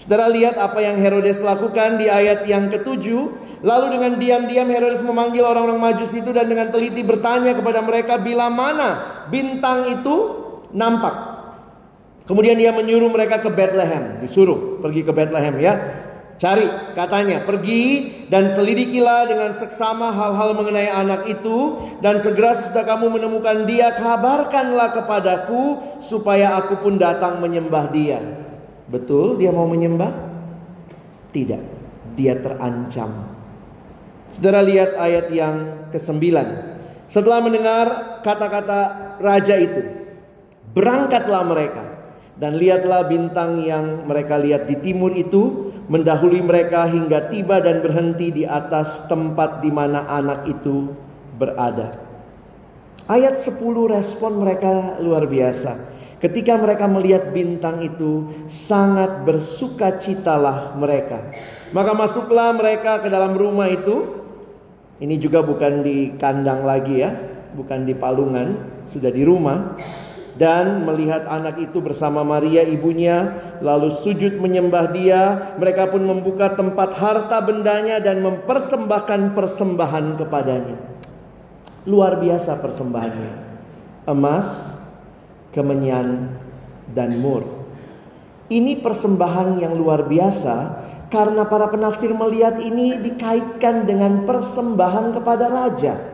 Saudara 0.00 0.32
lihat 0.32 0.56
apa 0.56 0.80
yang 0.80 0.96
Herodes 0.96 1.44
lakukan 1.44 2.00
di 2.00 2.08
ayat 2.08 2.48
yang 2.48 2.72
ketujuh. 2.72 3.52
Lalu 3.60 4.00
dengan 4.00 4.16
diam-diam 4.16 4.64
Herodes 4.72 5.04
memanggil 5.04 5.44
orang-orang 5.44 5.76
majus 5.76 6.16
itu 6.16 6.32
dan 6.32 6.48
dengan 6.48 6.72
teliti 6.72 7.04
bertanya 7.04 7.52
kepada 7.52 7.84
mereka 7.84 8.16
bila 8.16 8.48
mana 8.48 9.20
bintang 9.28 9.92
itu 9.92 10.16
nampak. 10.72 11.12
Kemudian 12.24 12.56
dia 12.56 12.72
menyuruh 12.72 13.12
mereka 13.12 13.42
ke 13.42 13.52
Bethlehem, 13.52 14.22
disuruh 14.24 14.80
pergi 14.80 15.04
ke 15.04 15.12
Bethlehem 15.12 15.52
ya. 15.60 15.74
Cari 16.40 16.96
katanya 16.96 17.44
pergi 17.44 18.08
dan 18.32 18.56
selidikilah 18.56 19.28
dengan 19.28 19.52
seksama 19.60 20.08
hal-hal 20.08 20.56
mengenai 20.56 20.88
anak 20.88 21.28
itu 21.28 21.76
dan 22.00 22.16
segera 22.24 22.56
sesudah 22.56 22.80
kamu 22.88 23.12
menemukan 23.12 23.68
dia 23.68 23.92
kabarkanlah 23.92 24.96
kepadaku 24.96 25.76
supaya 26.00 26.56
aku 26.56 26.80
pun 26.80 26.96
datang 26.96 27.44
menyembah 27.44 27.92
dia. 27.92 28.24
Betul 28.88 29.36
dia 29.36 29.52
mau 29.52 29.68
menyembah? 29.68 30.32
Tidak. 31.30 31.78
dia 32.10 32.34
terancam. 32.36 33.32
Saudara 34.34 34.60
lihat 34.66 34.98
ayat 34.98 35.30
yang 35.30 35.88
ke-9. 35.94 36.20
Setelah 37.06 37.38
mendengar 37.38 37.86
kata-kata 38.26 38.80
raja 39.22 39.56
itu, 39.56 39.80
berangkatlah 40.74 41.46
mereka 41.46 41.84
dan 42.34 42.58
lihatlah 42.58 43.06
bintang 43.06 43.62
yang 43.62 44.04
mereka 44.04 44.36
lihat 44.42 44.66
di 44.66 44.76
timur 44.82 45.14
itu 45.14 45.69
mendahului 45.90 46.38
mereka 46.38 46.86
hingga 46.86 47.26
tiba 47.26 47.58
dan 47.58 47.82
berhenti 47.82 48.30
di 48.30 48.44
atas 48.46 49.10
tempat 49.10 49.58
di 49.58 49.74
mana 49.74 50.06
anak 50.06 50.46
itu 50.46 50.94
berada. 51.34 51.98
Ayat 53.10 53.42
10 53.42 53.58
respon 53.90 54.38
mereka 54.38 55.02
luar 55.02 55.26
biasa. 55.26 55.90
Ketika 56.22 56.54
mereka 56.54 56.86
melihat 56.86 57.34
bintang 57.34 57.82
itu, 57.82 58.30
sangat 58.46 59.26
bersukacitalah 59.26 60.78
mereka. 60.78 61.26
Maka 61.74 61.90
masuklah 61.96 62.54
mereka 62.54 63.02
ke 63.02 63.10
dalam 63.10 63.34
rumah 63.34 63.66
itu. 63.66 64.20
Ini 65.00 65.16
juga 65.16 65.40
bukan 65.40 65.80
di 65.80 66.12
kandang 66.20 66.62
lagi 66.62 67.02
ya, 67.02 67.10
bukan 67.56 67.88
di 67.88 67.96
palungan, 67.96 68.52
sudah 68.84 69.08
di 69.08 69.24
rumah. 69.24 69.80
Dan 70.40 70.88
melihat 70.88 71.28
anak 71.28 71.60
itu 71.60 71.84
bersama 71.84 72.24
Maria 72.24 72.64
ibunya, 72.64 73.28
lalu 73.60 73.92
sujud 73.92 74.40
menyembah 74.40 74.88
dia. 74.88 75.52
Mereka 75.60 75.92
pun 75.92 76.00
membuka 76.00 76.56
tempat 76.56 76.96
harta 76.96 77.44
bendanya 77.44 78.00
dan 78.00 78.24
mempersembahkan 78.24 79.36
persembahan 79.36 80.16
kepadanya. 80.16 80.80
Luar 81.84 82.16
biasa 82.16 82.56
persembahannya. 82.56 83.32
Emas, 84.08 84.72
kemenyan, 85.52 86.32
dan 86.88 87.20
mur. 87.20 87.44
Ini 88.48 88.80
persembahan 88.80 89.60
yang 89.60 89.76
luar 89.76 90.08
biasa 90.08 90.56
karena 91.12 91.44
para 91.46 91.68
penafsir 91.68 92.16
melihat 92.16 92.58
ini 92.64 92.96
dikaitkan 92.96 93.84
dengan 93.84 94.24
persembahan 94.24 95.20
kepada 95.20 95.46
raja. 95.52 96.09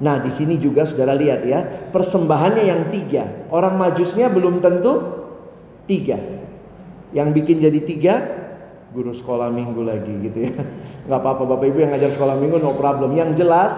Nah, 0.00 0.16
di 0.16 0.32
sini 0.32 0.56
juga 0.56 0.88
saudara 0.88 1.12
lihat 1.12 1.44
ya, 1.44 1.60
persembahannya 1.92 2.64
yang 2.64 2.88
tiga. 2.88 3.48
Orang 3.52 3.76
majusnya 3.76 4.32
belum 4.32 4.64
tentu 4.64 4.96
tiga. 5.84 6.16
Yang 7.12 7.28
bikin 7.36 7.56
jadi 7.60 7.80
tiga, 7.84 8.14
guru 8.96 9.12
sekolah 9.12 9.52
minggu 9.52 9.84
lagi 9.84 10.14
gitu 10.24 10.38
ya. 10.48 10.52
Gak 11.08 11.20
apa-apa 11.20 11.44
Bapak 11.44 11.68
Ibu 11.68 11.78
yang 11.84 11.90
ngajar 11.92 12.16
sekolah 12.16 12.40
minggu 12.40 12.56
no 12.64 12.72
problem. 12.80 13.12
Yang 13.12 13.44
jelas 13.44 13.76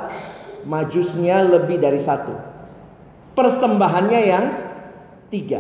majusnya 0.63 1.43
lebih 1.43 1.83
dari 1.83 1.99
satu. 1.99 2.39
Persembahannya 3.35 4.21
yang 4.23 4.45
tiga. 5.27 5.59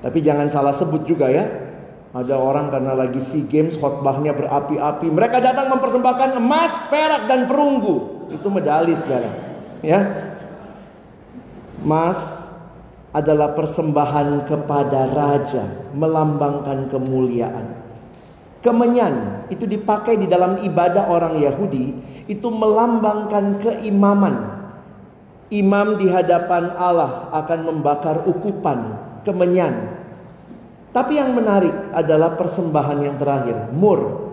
Tapi 0.00 0.18
jangan 0.18 0.50
salah 0.50 0.74
sebut 0.74 1.06
juga 1.06 1.30
ya. 1.30 1.46
Ada 2.10 2.34
orang 2.34 2.74
karena 2.74 2.98
lagi 2.98 3.22
SEA 3.22 3.46
Games 3.46 3.78
khotbahnya 3.78 4.34
berapi-api. 4.34 5.06
Mereka 5.14 5.38
datang 5.38 5.70
mempersembahkan 5.70 6.42
emas, 6.42 6.90
perak 6.90 7.30
dan 7.30 7.46
perunggu. 7.46 8.19
Itu 8.30 8.46
medali 8.48 8.94
saudara. 8.94 9.30
Ya. 9.82 10.00
Emas 11.80 12.46
adalah 13.10 13.58
persembahan 13.58 14.46
kepada 14.46 15.10
raja, 15.10 15.90
melambangkan 15.96 16.86
kemuliaan. 16.92 17.74
Kemenyan 18.60 19.48
itu 19.48 19.64
dipakai 19.64 20.20
di 20.20 20.28
dalam 20.28 20.60
ibadah 20.60 21.08
orang 21.10 21.40
Yahudi, 21.40 21.96
itu 22.28 22.48
melambangkan 22.52 23.58
keimaman, 23.64 24.36
imam 25.50 25.98
di 25.98 26.06
hadapan 26.06 26.70
Allah 26.78 27.32
akan 27.34 27.60
membakar 27.66 28.22
ukupan 28.28 28.94
kemenyan. 29.26 29.98
Tapi 30.90 31.18
yang 31.18 31.34
menarik 31.34 31.72
adalah 31.94 32.34
persembahan 32.38 32.98
yang 33.02 33.16
terakhir, 33.18 33.70
mur. 33.74 34.30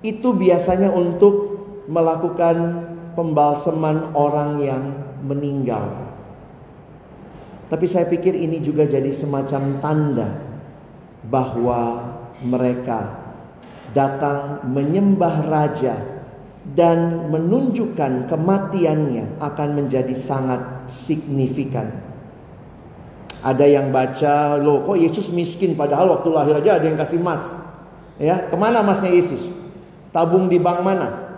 Itu 0.00 0.32
biasanya 0.32 0.90
untuk 0.90 1.50
melakukan 1.90 2.88
pembalseman 3.14 4.12
orang 4.14 4.60
yang 4.62 4.84
meninggal. 5.24 6.10
Tapi 7.70 7.86
saya 7.86 8.10
pikir 8.10 8.34
ini 8.34 8.58
juga 8.58 8.82
jadi 8.82 9.14
semacam 9.14 9.78
tanda 9.78 10.28
bahwa 11.30 12.10
mereka 12.42 13.20
datang 13.94 14.66
menyembah 14.66 15.46
raja 15.46 15.94
dan 16.74 17.30
menunjukkan 17.30 18.26
kematiannya 18.26 19.38
akan 19.38 19.68
menjadi 19.74 20.12
sangat 20.18 20.90
signifikan. 20.90 21.94
Ada 23.40 23.64
yang 23.64 23.88
baca, 23.88 24.60
loh 24.60 24.84
kok 24.84 25.00
Yesus 25.00 25.32
miskin 25.32 25.72
padahal 25.72 26.12
waktu 26.18 26.28
lahir 26.28 26.54
aja 26.60 26.76
ada 26.76 26.84
yang 26.84 26.98
kasih 27.00 27.22
emas. 27.22 27.40
Ya, 28.20 28.50
ke 28.52 28.56
mana 28.58 28.84
emasnya 28.84 29.08
Yesus? 29.14 29.48
Tabung 30.12 30.52
di 30.52 30.60
bank 30.60 30.84
mana? 30.84 31.29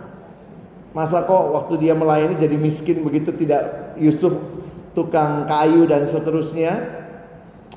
Masa 0.93 1.25
kok 1.25 1.57
waktu 1.57 1.81
dia 1.81 1.97
melayani 1.97 2.37
jadi 2.37 2.53
miskin 2.53 3.01
begitu 3.01 3.33
tidak 3.33 3.97
Yusuf 3.97 4.37
tukang 4.93 5.49
kayu 5.49 5.89
dan 5.89 6.05
seterusnya? 6.05 7.01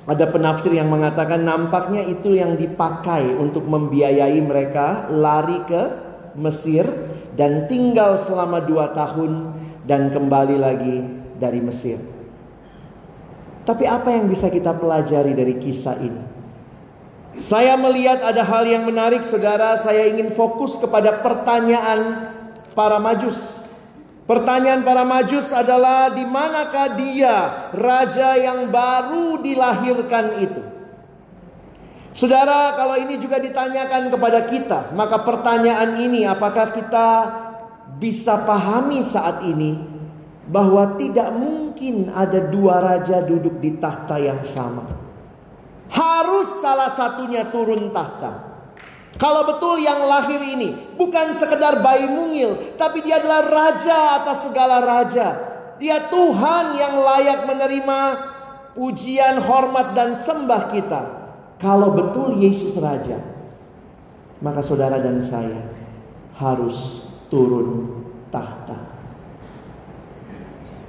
Ada 0.07 0.31
penafsir 0.31 0.71
yang 0.77 0.93
mengatakan 0.93 1.43
nampaknya 1.43 2.05
itu 2.05 2.37
yang 2.37 2.55
dipakai 2.55 3.35
untuk 3.35 3.67
membiayai 3.67 4.39
mereka 4.39 5.11
lari 5.11 5.65
ke 5.67 5.83
Mesir 6.37 6.87
dan 7.35 7.67
tinggal 7.67 8.21
selama 8.21 8.63
dua 8.63 8.93
tahun 8.93 9.57
dan 9.89 10.13
kembali 10.13 10.57
lagi 10.61 11.03
dari 11.41 11.59
Mesir. 11.65 11.99
Tapi 13.67 13.83
apa 13.89 14.15
yang 14.15 14.31
bisa 14.31 14.47
kita 14.47 14.77
pelajari 14.77 15.35
dari 15.35 15.59
kisah 15.59 15.97
ini? 15.99 16.23
Saya 17.41 17.75
melihat 17.81 18.23
ada 18.23 18.47
hal 18.47 18.65
yang 18.69 18.87
menarik 18.87 19.27
saudara, 19.27 19.75
saya 19.81 20.07
ingin 20.07 20.31
fokus 20.31 20.79
kepada 20.79 21.19
pertanyaan 21.19 22.31
para 22.77 23.01
majus. 23.01 23.57
Pertanyaan 24.29 24.85
para 24.85 25.07
majus 25.07 25.49
adalah 25.55 26.13
di 26.13 26.29
manakah 26.29 26.99
dia 26.99 27.71
raja 27.73 28.37
yang 28.37 28.69
baru 28.69 29.41
dilahirkan 29.41 30.27
itu? 30.43 30.63
Saudara, 32.17 32.75
kalau 32.75 32.97
ini 32.97 33.21
juga 33.21 33.41
ditanyakan 33.41 34.09
kepada 34.09 34.49
kita, 34.49 34.79
maka 34.97 35.21
pertanyaan 35.21 36.01
ini 36.01 36.25
apakah 36.25 36.73
kita 36.73 37.09
bisa 37.97 38.41
pahami 38.45 39.05
saat 39.05 39.45
ini 39.47 39.79
bahwa 40.49 40.97
tidak 40.97 41.31
mungkin 41.37 42.11
ada 42.11 42.41
dua 42.41 42.81
raja 42.83 43.21
duduk 43.23 43.61
di 43.61 43.77
tahta 43.77 44.17
yang 44.17 44.41
sama. 44.43 44.87
Harus 45.93 46.63
salah 46.65 46.91
satunya 46.95 47.47
turun 47.53 47.95
tahta. 47.95 48.46
Kalau 49.17 49.49
betul 49.49 49.81
yang 49.81 50.05
lahir 50.05 50.41
ini 50.45 50.77
bukan 50.97 51.33
sekedar 51.41 51.81
bayi 51.81 52.05
mungil, 52.05 52.77
tapi 52.77 53.01
dia 53.01 53.17
adalah 53.17 53.49
raja 53.49 54.21
atas 54.21 54.45
segala 54.45 54.85
raja. 54.85 55.29
Dia 55.81 56.09
Tuhan 56.09 56.77
yang 56.77 57.01
layak 57.01 57.49
menerima 57.49 57.99
pujian, 58.77 59.41
hormat 59.41 59.97
dan 59.97 60.13
sembah 60.17 60.63
kita. 60.73 61.01
Kalau 61.57 61.97
betul 61.97 62.37
Yesus 62.37 62.77
Raja, 62.77 63.17
maka 64.45 64.61
saudara 64.61 65.01
dan 65.01 65.25
saya 65.25 65.65
harus 66.37 67.09
turun 67.33 68.05
tahta. 68.29 68.77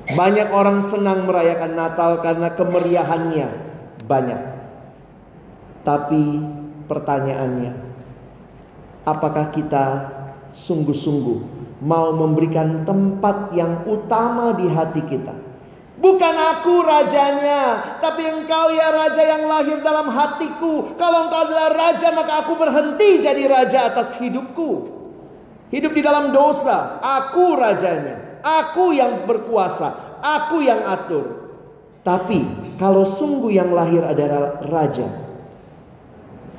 Banyak 0.08 0.52
orang 0.52 0.84
senang 0.84 1.28
merayakan 1.28 1.76
Natal 1.76 2.20
karena 2.20 2.52
kemeriahannya 2.56 3.48
banyak. 4.08 4.42
Tapi 5.84 6.24
pertanyaannya, 6.88 7.87
apakah 9.08 9.56
kita 9.56 9.86
sungguh-sungguh 10.52 11.56
mau 11.80 12.12
memberikan 12.12 12.84
tempat 12.84 13.56
yang 13.56 13.88
utama 13.88 14.52
di 14.60 14.68
hati 14.68 15.02
kita 15.08 15.48
Bukan 15.98 16.36
aku 16.38 16.86
rajanya, 16.86 17.98
tapi 17.98 18.22
engkau 18.30 18.70
ya 18.70 18.94
raja 18.94 19.18
yang 19.18 19.50
lahir 19.50 19.82
dalam 19.82 20.06
hatiku. 20.14 20.94
Kalau 20.94 21.26
engkau 21.26 21.42
adalah 21.42 21.74
raja, 21.74 22.14
maka 22.14 22.46
aku 22.46 22.54
berhenti 22.54 23.18
jadi 23.18 23.50
raja 23.50 23.90
atas 23.90 24.14
hidupku. 24.22 24.94
Hidup 25.74 25.98
di 25.98 26.06
dalam 26.06 26.30
dosa, 26.30 27.02
aku 27.02 27.58
rajanya. 27.58 28.40
Aku 28.46 28.94
yang 28.94 29.26
berkuasa, 29.26 30.22
aku 30.22 30.62
yang 30.62 30.86
atur. 30.86 31.50
Tapi 32.06 32.46
kalau 32.78 33.02
sungguh 33.02 33.58
yang 33.58 33.74
lahir 33.74 34.06
adalah 34.06 34.62
raja, 34.70 35.10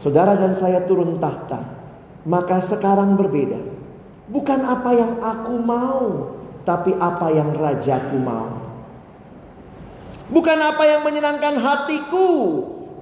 saudara 0.02 0.34
dan 0.34 0.58
saya 0.58 0.82
turun 0.82 1.22
tahta, 1.22 1.77
maka 2.28 2.60
sekarang 2.60 3.16
berbeda. 3.16 3.56
Bukan 4.28 4.60
apa 4.60 4.90
yang 4.92 5.12
aku 5.24 5.54
mau, 5.64 6.04
tapi 6.68 6.92
apa 6.92 7.32
yang 7.32 7.56
rajaku 7.56 8.20
mau. 8.20 8.60
Bukan 10.28 10.58
apa 10.60 10.84
yang 10.84 11.00
menyenangkan 11.08 11.56
hatiku, 11.56 12.28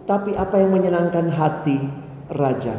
tapi 0.07 0.39
apa 0.39 0.63
yang 0.63 0.71
menyenangkan 0.71 1.27
hati 1.35 1.75
raja. 2.31 2.79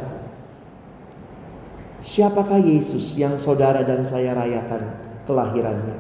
Siapakah 2.00 2.64
Yesus 2.64 3.20
yang 3.20 3.36
saudara 3.36 3.84
dan 3.84 4.08
saya 4.08 4.32
rayakan 4.32 4.96
kelahirannya? 5.28 6.00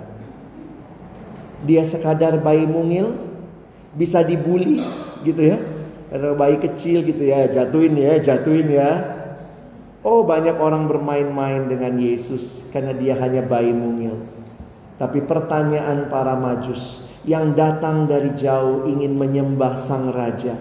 Dia 1.68 1.84
sekadar 1.84 2.40
bayi 2.40 2.64
mungil, 2.64 3.20
bisa 4.00 4.24
dibully 4.24 4.80
gitu 5.28 5.44
ya. 5.44 5.60
Karena 6.08 6.32
bayi 6.32 6.56
kecil 6.64 7.04
gitu 7.04 7.28
ya, 7.28 7.52
jatuhin 7.52 8.00
ya, 8.00 8.16
jatuhin 8.24 8.72
ya. 8.72 9.17
Oh, 10.08 10.24
banyak 10.24 10.56
orang 10.56 10.88
bermain-main 10.88 11.68
dengan 11.68 12.00
Yesus 12.00 12.64
karena 12.72 12.96
dia 12.96 13.20
hanya 13.20 13.44
bayi 13.44 13.76
mungil. 13.76 14.16
Tapi 14.96 15.20
pertanyaan 15.28 16.08
para 16.08 16.32
majus 16.40 17.04
yang 17.28 17.52
datang 17.60 18.08
dari 18.08 18.32
jauh 18.40 18.88
ingin 18.88 19.20
menyembah 19.20 19.76
sang 19.76 20.16
raja. 20.16 20.56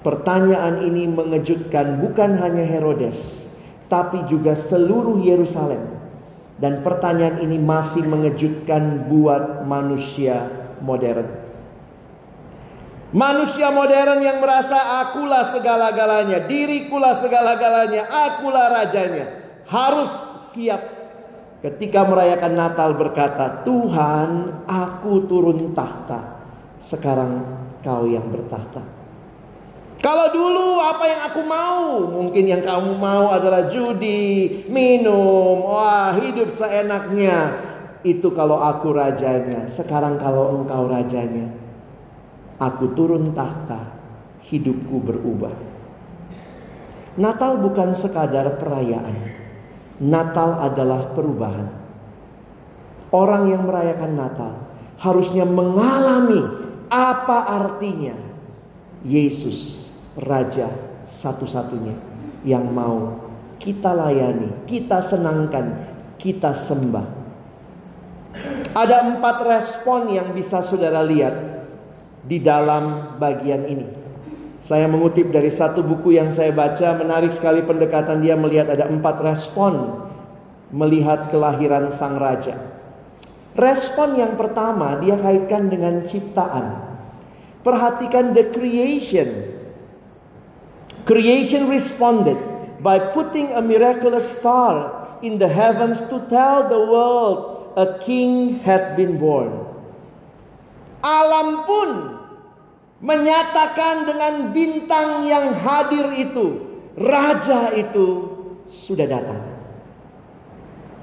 Pertanyaan 0.00 0.80
ini 0.88 1.04
mengejutkan 1.12 2.00
bukan 2.00 2.40
hanya 2.40 2.64
Herodes, 2.64 3.52
tapi 3.92 4.24
juga 4.24 4.56
seluruh 4.56 5.20
Yerusalem. 5.20 5.84
Dan 6.56 6.80
pertanyaan 6.80 7.44
ini 7.44 7.60
masih 7.60 8.00
mengejutkan 8.08 9.12
buat 9.12 9.68
manusia 9.68 10.48
modern. 10.80 11.45
Manusia 13.16 13.72
modern 13.72 14.20
yang 14.20 14.44
merasa 14.44 15.00
akulah 15.00 15.48
segala-galanya, 15.48 16.44
dirikulah 16.44 17.16
segala-galanya, 17.16 18.04
akulah 18.12 18.68
rajanya. 18.68 19.40
Harus 19.64 20.12
siap 20.52 20.84
ketika 21.64 22.04
merayakan 22.04 22.60
Natal 22.60 22.92
berkata, 22.92 23.64
Tuhan 23.64 24.60
aku 24.68 25.24
turun 25.24 25.72
tahta, 25.72 26.44
sekarang 26.76 27.40
kau 27.80 28.04
yang 28.04 28.28
bertahta. 28.28 28.84
Kalau 30.04 30.28
dulu 30.28 30.76
apa 30.84 31.04
yang 31.08 31.20
aku 31.32 31.40
mau, 31.40 32.04
mungkin 32.20 32.44
yang 32.44 32.60
kamu 32.60 33.00
mau 33.00 33.32
adalah 33.32 33.64
judi, 33.72 34.60
minum, 34.68 35.64
wah 35.64 36.12
hidup 36.20 36.52
seenaknya. 36.52 37.64
Itu 38.04 38.36
kalau 38.36 38.60
aku 38.60 38.92
rajanya, 38.92 39.64
sekarang 39.72 40.20
kalau 40.20 40.60
engkau 40.60 40.84
rajanya, 40.84 41.64
Aku 42.56 42.96
turun 42.96 43.36
tahta, 43.36 43.92
hidupku 44.48 44.96
berubah. 45.04 45.52
Natal 47.16 47.60
bukan 47.60 47.92
sekadar 47.96 48.56
perayaan. 48.60 49.36
Natal 50.00 50.60
adalah 50.60 51.12
perubahan. 51.16 51.68
Orang 53.12 53.48
yang 53.48 53.64
merayakan 53.64 54.12
Natal 54.12 54.52
harusnya 55.00 55.48
mengalami 55.48 56.44
apa 56.92 57.60
artinya 57.60 58.12
Yesus 59.04 59.88
Raja 60.16 60.68
satu-satunya 61.08 61.96
yang 62.44 62.68
mau 62.72 63.20
kita 63.56 63.96
layani, 63.96 64.68
kita 64.68 65.00
senangkan, 65.00 65.88
kita 66.20 66.52
sembah. 66.52 67.06
Ada 68.76 69.16
empat 69.16 69.36
respon 69.48 70.12
yang 70.12 70.36
bisa 70.36 70.60
saudara 70.60 71.00
lihat 71.00 71.55
di 72.26 72.42
dalam 72.42 73.16
bagian 73.16 73.64
ini. 73.70 73.86
Saya 74.66 74.90
mengutip 74.90 75.30
dari 75.30 75.48
satu 75.48 75.86
buku 75.86 76.18
yang 76.18 76.34
saya 76.34 76.50
baca, 76.50 76.98
menarik 76.98 77.30
sekali 77.30 77.62
pendekatan 77.62 78.18
dia 78.18 78.34
melihat 78.34 78.66
ada 78.74 78.90
empat 78.90 79.22
respon 79.22 80.06
melihat 80.74 81.30
kelahiran 81.30 81.94
sang 81.94 82.18
raja. 82.18 82.58
Respon 83.56 84.18
yang 84.18 84.34
pertama 84.36 84.98
dia 85.00 85.16
kaitkan 85.16 85.70
dengan 85.70 86.04
ciptaan. 86.04 86.82
Perhatikan 87.64 88.36
the 88.36 88.46
creation. 88.52 89.54
Creation 91.06 91.70
responded 91.70 92.38
by 92.82 92.98
putting 93.14 93.54
a 93.54 93.62
miraculous 93.62 94.26
star 94.38 94.90
in 95.22 95.38
the 95.38 95.48
heavens 95.48 96.02
to 96.10 96.20
tell 96.28 96.66
the 96.66 96.78
world 96.78 97.72
a 97.78 98.02
king 98.02 98.60
had 98.62 98.98
been 98.98 99.16
born. 99.16 99.50
Alam 101.00 101.62
pun 101.64 102.15
menyatakan 103.00 104.08
dengan 104.08 104.34
bintang 104.56 105.28
yang 105.28 105.52
hadir 105.60 106.06
itu, 106.16 106.46
raja 106.96 107.72
itu 107.76 108.36
sudah 108.72 109.06
datang. 109.06 109.42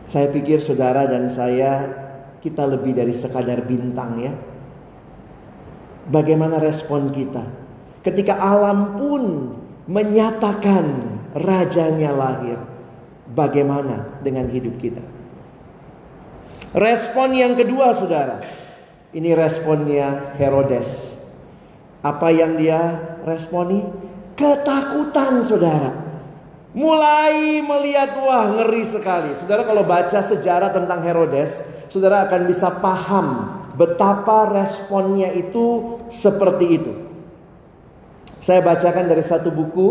Saya 0.10 0.30
pikir 0.30 0.60
saudara 0.60 1.08
dan 1.08 1.32
saya 1.32 1.90
kita 2.44 2.68
lebih 2.68 2.92
dari 2.92 3.16
sekadar 3.16 3.64
bintang 3.64 4.20
ya. 4.20 4.34
Bagaimana 6.04 6.60
respon 6.60 7.16
kita 7.16 7.48
ketika 8.04 8.36
alam 8.36 9.00
pun 9.00 9.24
menyatakan 9.88 11.18
rajanya 11.32 12.12
lahir? 12.12 12.60
Bagaimana 13.34 14.20
dengan 14.22 14.52
hidup 14.52 14.78
kita? 14.78 15.02
Respon 16.76 17.32
yang 17.34 17.56
kedua 17.56 17.96
saudara. 17.96 18.44
Ini 19.14 19.32
responnya 19.38 20.36
Herodes. 20.36 21.13
Apa 22.04 22.36
yang 22.36 22.60
dia 22.60 23.00
responi? 23.24 23.80
Ketakutan 24.36 25.40
saudara. 25.40 26.04
Mulai 26.76 27.64
melihat 27.64 28.20
wah 28.20 28.50
ngeri 28.60 28.84
sekali. 28.92 29.32
Saudara 29.40 29.64
kalau 29.64 29.88
baca 29.88 30.20
sejarah 30.20 30.76
tentang 30.76 31.00
Herodes, 31.06 31.64
saudara 31.88 32.28
akan 32.28 32.42
bisa 32.50 32.68
paham 32.84 33.28
betapa 33.80 34.52
responnya 34.52 35.32
itu 35.32 35.98
seperti 36.12 36.66
itu. 36.68 36.94
Saya 38.44 38.60
bacakan 38.60 39.08
dari 39.08 39.24
satu 39.24 39.54
buku 39.54 39.88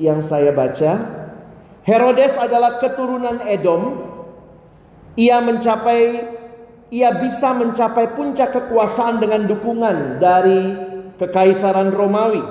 yang 0.00 0.24
saya 0.24 0.54
baca. 0.54 0.92
Herodes 1.84 2.32
adalah 2.40 2.80
keturunan 2.80 3.44
Edom. 3.44 4.00
Ia 5.20 5.44
mencapai 5.44 6.32
ia 6.94 7.10
bisa 7.10 7.50
mencapai 7.52 8.14
puncak 8.14 8.54
kekuasaan 8.54 9.18
dengan 9.18 9.50
dukungan 9.50 10.22
dari 10.22 10.93
kekaisaran 11.18 11.94
Romawi. 11.94 12.42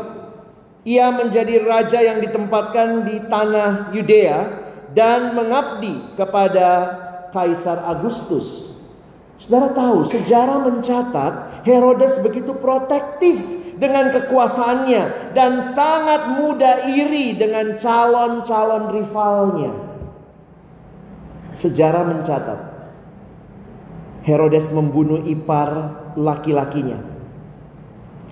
Ia 0.83 1.15
menjadi 1.15 1.63
raja 1.63 1.99
yang 2.03 2.19
ditempatkan 2.19 3.07
di 3.07 3.23
tanah 3.31 3.95
Yudea 3.95 4.39
dan 4.91 5.31
mengabdi 5.31 5.95
kepada 6.19 6.67
Kaisar 7.31 7.87
Agustus. 7.87 8.75
Saudara 9.39 9.71
tahu, 9.71 10.07
sejarah 10.11 10.59
mencatat 10.59 11.63
Herodes 11.63 12.19
begitu 12.19 12.51
protektif 12.59 13.39
dengan 13.79 14.11
kekuasaannya 14.11 15.33
dan 15.35 15.71
sangat 15.71 16.35
mudah 16.39 16.87
iri 16.91 17.35
dengan 17.39 17.79
calon-calon 17.79 18.91
rivalnya. 18.91 19.71
Sejarah 21.63 22.03
mencatat 22.11 22.59
Herodes 24.27 24.67
membunuh 24.71 25.23
ipar 25.23 25.95
laki-lakinya 26.19 27.12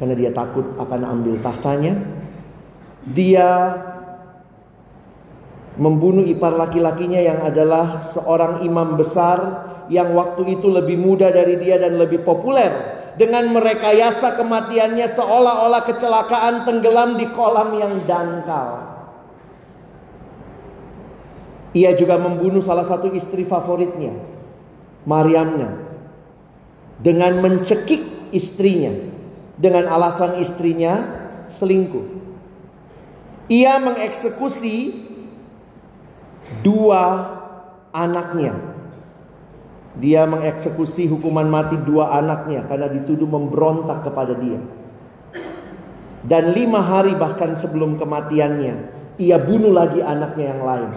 karena 0.02 0.18
dia 0.18 0.34
takut 0.34 0.66
akan 0.82 1.02
ambil 1.06 1.38
tahtanya. 1.46 1.94
Dia 3.06 3.78
membunuh 5.78 6.26
ipar 6.26 6.58
laki-lakinya 6.58 7.22
yang 7.22 7.46
adalah 7.46 8.10
seorang 8.10 8.66
imam 8.66 8.98
besar 8.98 9.70
yang 9.94 10.18
waktu 10.18 10.58
itu 10.58 10.74
lebih 10.74 10.98
muda 10.98 11.30
dari 11.30 11.62
dia 11.62 11.78
dan 11.78 12.02
lebih 12.02 12.26
populer 12.26 12.74
dengan 13.14 13.54
merekayasa 13.54 14.42
kematiannya 14.42 15.06
seolah-olah 15.14 15.86
kecelakaan 15.86 16.66
tenggelam 16.66 17.22
di 17.22 17.30
kolam 17.38 17.78
yang 17.78 18.02
dangkal. 18.10 18.90
Ia 21.78 21.94
juga 21.94 22.18
membunuh 22.18 22.66
salah 22.66 22.90
satu 22.90 23.14
istri 23.14 23.46
favoritnya, 23.46 24.18
Mariamnya, 25.06 25.78
dengan 26.98 27.38
mencekik 27.38 28.34
istrinya 28.34 29.11
dengan 29.62 29.86
alasan 29.86 30.42
istrinya 30.42 31.06
selingkuh. 31.54 32.20
Ia 33.46 33.78
mengeksekusi 33.78 34.78
dua 36.66 37.04
anaknya. 37.94 38.58
Dia 40.02 40.26
mengeksekusi 40.26 41.06
hukuman 41.12 41.46
mati 41.46 41.78
dua 41.78 42.16
anaknya 42.18 42.66
karena 42.66 42.90
dituduh 42.90 43.28
memberontak 43.28 44.08
kepada 44.08 44.34
dia. 44.34 44.58
Dan 46.26 46.56
lima 46.58 46.82
hari 46.82 47.14
bahkan 47.18 47.58
sebelum 47.58 48.02
kematiannya, 48.02 48.76
ia 49.20 49.38
bunuh 49.42 49.74
lagi 49.74 50.00
anaknya 50.02 50.56
yang 50.58 50.62
lain. 50.64 50.92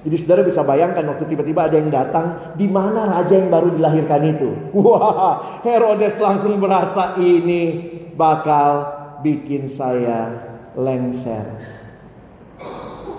Jadi 0.00 0.16
saudara 0.16 0.40
bisa 0.40 0.64
bayangkan 0.64 1.04
waktu 1.12 1.28
tiba-tiba 1.28 1.68
ada 1.68 1.76
yang 1.76 1.92
datang, 1.92 2.56
di 2.56 2.64
mana 2.64 3.04
raja 3.04 3.36
yang 3.36 3.52
baru 3.52 3.68
dilahirkan 3.76 4.22
itu? 4.32 4.48
Wah, 4.80 5.60
Herodes 5.60 6.16
langsung 6.16 6.56
merasa 6.56 7.20
ini 7.20 7.92
bakal 8.16 8.88
bikin 9.20 9.68
saya 9.68 10.40
lengser. 10.72 11.44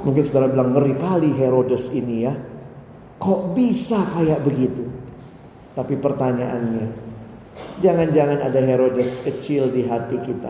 Mungkin 0.02 0.24
saudara 0.26 0.50
bilang 0.50 0.74
ngeri 0.74 0.98
kali 0.98 1.30
Herodes 1.38 1.86
ini 1.94 2.26
ya. 2.26 2.34
Kok 3.22 3.54
bisa 3.54 4.02
kayak 4.18 4.42
begitu? 4.42 4.82
Tapi 5.78 5.94
pertanyaannya, 6.02 6.86
jangan-jangan 7.86 8.42
ada 8.42 8.58
Herodes 8.58 9.22
kecil 9.22 9.70
di 9.70 9.86
hati 9.86 10.18
kita 10.18 10.50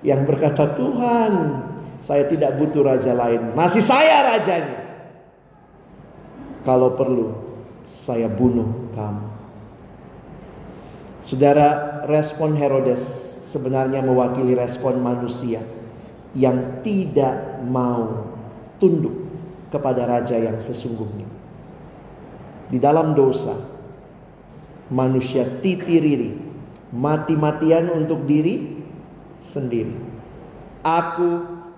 yang 0.00 0.24
berkata, 0.24 0.72
"Tuhan, 0.72 1.32
saya 2.00 2.24
tidak 2.24 2.56
butuh 2.56 2.80
raja 2.80 3.12
lain, 3.12 3.52
masih 3.52 3.84
saya 3.84 4.32
rajanya." 4.32 4.85
Kalau 6.66 6.98
perlu, 6.98 7.30
saya 7.86 8.26
bunuh 8.26 8.90
kamu. 8.98 9.26
Saudara, 11.22 12.02
respon 12.10 12.58
Herodes 12.58 13.02
sebenarnya 13.46 14.02
mewakili 14.02 14.58
respon 14.58 14.98
manusia 14.98 15.62
yang 16.34 16.82
tidak 16.82 17.62
mau 17.62 18.34
tunduk 18.82 19.14
kepada 19.70 20.10
raja 20.10 20.34
yang 20.34 20.58
sesungguhnya. 20.58 21.26
Di 22.66 22.82
dalam 22.82 23.14
dosa, 23.14 23.54
manusia 24.90 25.46
titiriri, 25.62 26.34
mati-matian 26.90 27.94
untuk 27.94 28.26
diri 28.26 28.82
sendiri. 29.38 29.94
Aku, 30.82 31.30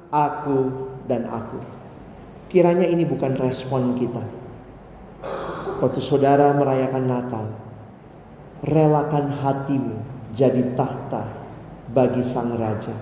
aku, 0.08 0.60
dan 1.08 1.28
aku. 1.28 1.60
Kiranya 2.48 2.88
ini 2.88 3.04
bukan 3.04 3.36
respon 3.36 3.96
kita. 3.96 4.47
Waktu 5.78 6.00
saudara 6.02 6.50
merayakan 6.58 7.04
Natal, 7.06 7.46
relakan 8.66 9.30
hatimu 9.30 10.02
jadi 10.34 10.74
tahta 10.74 11.30
bagi 11.94 12.26
sang 12.26 12.58
raja. 12.58 12.94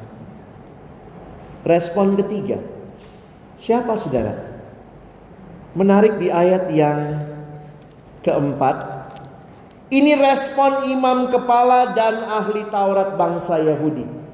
Respon 1.65 2.21
ketiga, 2.21 2.61
siapa 3.57 3.97
saudara? 3.97 4.37
Menarik 5.73 6.21
di 6.21 6.29
ayat 6.29 6.69
yang 6.73 7.01
keempat, 8.21 8.77
ini 9.89 10.13
respon 10.13 10.93
imam 10.93 11.33
kepala 11.33 11.97
dan 11.97 12.29
ahli 12.29 12.65
Taurat 12.69 13.17
bangsa 13.17 13.57
Yahudi. 13.57 14.26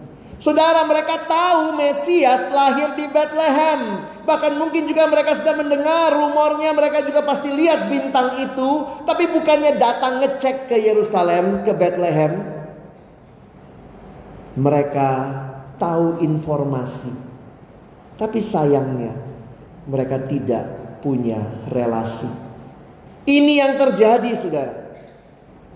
Saudara 0.43 0.83
mereka 0.83 1.23
tahu 1.31 1.79
Mesias 1.79 2.51
lahir 2.51 2.99
di 2.99 3.07
Bethlehem. 3.07 4.03
Bahkan 4.27 4.59
mungkin 4.59 4.91
juga 4.91 5.07
mereka 5.07 5.39
sudah 5.39 5.55
mendengar 5.55 6.11
rumornya, 6.11 6.75
mereka 6.75 7.07
juga 7.07 7.23
pasti 7.23 7.47
lihat 7.55 7.87
bintang 7.87 8.43
itu, 8.43 8.71
tapi 9.07 9.31
bukannya 9.31 9.79
datang 9.79 10.19
ngecek 10.19 10.67
ke 10.67 10.83
Yerusalem, 10.83 11.63
ke 11.63 11.71
Bethlehem. 11.71 12.43
Mereka 14.59 15.11
tahu 15.79 16.19
informasi. 16.27 17.15
Tapi 18.19 18.43
sayangnya 18.43 19.15
mereka 19.87 20.27
tidak 20.27 20.67
punya 21.07 21.39
relasi. 21.71 22.27
Ini 23.31 23.63
yang 23.63 23.73
terjadi, 23.79 24.31
Saudara. 24.35 24.75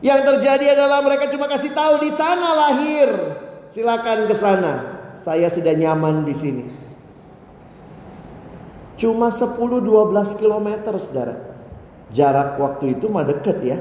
Yang 0.03 0.21
terjadi 0.27 0.75
adalah 0.75 1.07
mereka 1.07 1.31
cuma 1.31 1.47
kasih 1.47 1.71
tahu 1.71 2.03
di 2.03 2.11
sana 2.11 2.51
lahir. 2.67 3.46
Silakan 3.75 4.31
ke 4.31 4.35
sana. 4.37 4.75
Saya 5.17 5.49
sudah 5.49 5.75
nyaman 5.75 6.23
di 6.23 6.35
sini. 6.37 6.65
Cuma 8.97 9.29
10-12 9.29 10.41
km 10.41 10.69
saudara. 10.97 11.37
Jarak 12.15 12.57
waktu 12.57 12.97
itu 12.97 13.11
mah 13.11 13.27
deket 13.27 13.59
ya. 13.65 13.79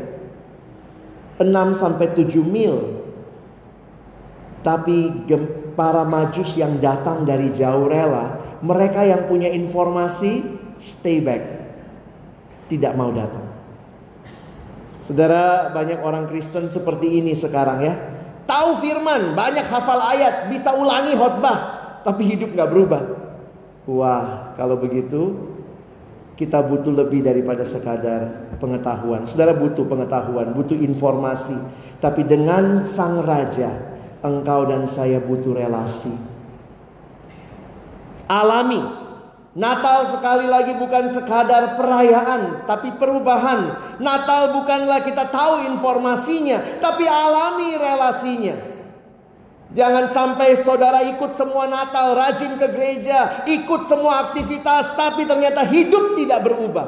6 1.39 1.51
sampai 1.75 2.07
7 2.15 2.41
mil. 2.43 3.03
Tapi 4.65 5.29
para 5.77 6.01
majus 6.07 6.57
yang 6.57 6.81
datang 6.81 7.27
dari 7.27 7.53
jauh 7.53 7.85
rela, 7.85 8.57
mereka 8.65 9.05
yang 9.05 9.29
punya 9.29 9.51
informasi 9.51 10.41
stay 10.81 11.21
back. 11.21 11.43
Tidak 12.65 12.97
mau 12.97 13.13
datang. 13.13 13.45
Saudara, 15.05 15.69
banyak 15.69 16.01
orang 16.01 16.25
Kristen 16.25 16.65
seperti 16.73 17.21
ini 17.21 17.37
sekarang 17.37 17.79
ya. 17.85 17.93
Tahu 18.45 18.69
firman, 18.77 19.33
banyak 19.33 19.65
hafal 19.65 20.01
ayat, 20.01 20.53
bisa 20.53 20.73
ulangi 20.77 21.17
khotbah, 21.17 21.57
tapi 22.05 22.29
hidup 22.29 22.53
nggak 22.53 22.69
berubah. 22.69 23.01
Wah, 23.89 24.53
kalau 24.53 24.77
begitu 24.77 25.53
kita 26.35 26.59
butuh 26.61 26.91
lebih 26.91 27.23
daripada 27.23 27.63
sekadar 27.63 28.51
pengetahuan. 28.59 29.23
Saudara 29.25 29.55
butuh 29.55 29.87
pengetahuan, 29.87 30.51
butuh 30.51 30.75
informasi. 30.75 31.55
Tapi 32.03 32.27
dengan 32.27 32.83
sang 32.83 33.23
raja, 33.23 33.71
engkau 34.19 34.67
dan 34.67 34.83
saya 34.85 35.23
butuh 35.23 35.55
relasi. 35.55 36.11
Alami. 38.27 39.04
Natal 39.55 40.11
sekali 40.11 40.51
lagi 40.51 40.75
bukan 40.75 41.15
sekadar 41.15 41.79
perayaan, 41.79 42.67
tapi 42.67 42.91
perubahan. 42.99 43.95
Natal 44.03 44.51
bukanlah 44.51 44.99
kita 44.99 45.31
tahu 45.31 45.71
informasinya, 45.71 46.83
tapi 46.83 47.07
alami 47.07 47.79
relasinya. 47.79 48.55
Jangan 49.71 50.11
sampai 50.11 50.59
saudara 50.59 51.07
ikut 51.07 51.39
semua 51.39 51.71
Natal, 51.71 52.19
rajin 52.19 52.59
ke 52.59 52.67
gereja, 52.67 53.47
ikut 53.47 53.87
semua 53.87 54.27
aktivitas, 54.27 54.91
tapi 54.99 55.23
ternyata 55.23 55.63
hidup 55.63 56.19
tidak 56.19 56.51
berubah. 56.51 56.87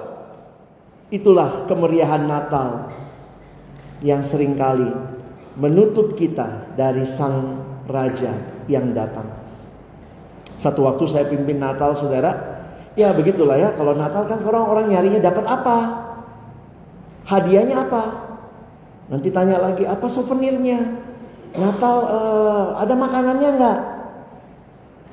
Itulah 1.08 1.72
kemeriahan 1.72 2.28
Natal 2.28 2.92
yang 4.04 4.28
sering 4.28 4.60
kali 4.60 4.92
menutup 5.56 6.20
kita 6.20 6.76
dari 6.76 7.08
sang 7.08 7.64
raja 7.88 8.36
yang 8.68 8.92
datang. 8.92 9.32
Satu 10.60 10.84
waktu 10.84 11.08
saya 11.08 11.32
pimpin 11.32 11.64
Natal, 11.64 11.96
saudara. 11.96 12.57
Ya 12.98 13.14
begitulah 13.14 13.62
ya, 13.62 13.70
kalau 13.78 13.94
Natal 13.94 14.26
kan 14.26 14.42
sekarang 14.42 14.66
orang 14.66 14.90
nyarinya 14.90 15.22
dapat 15.22 15.46
apa? 15.46 15.78
Hadiahnya 17.30 17.86
apa? 17.86 18.04
Nanti 19.14 19.30
tanya 19.30 19.62
lagi, 19.62 19.86
apa 19.86 20.10
souvenirnya? 20.10 20.82
Natal 21.54 21.96
uh, 22.10 22.66
ada 22.82 22.98
makanannya 22.98 23.50
enggak? 23.54 23.80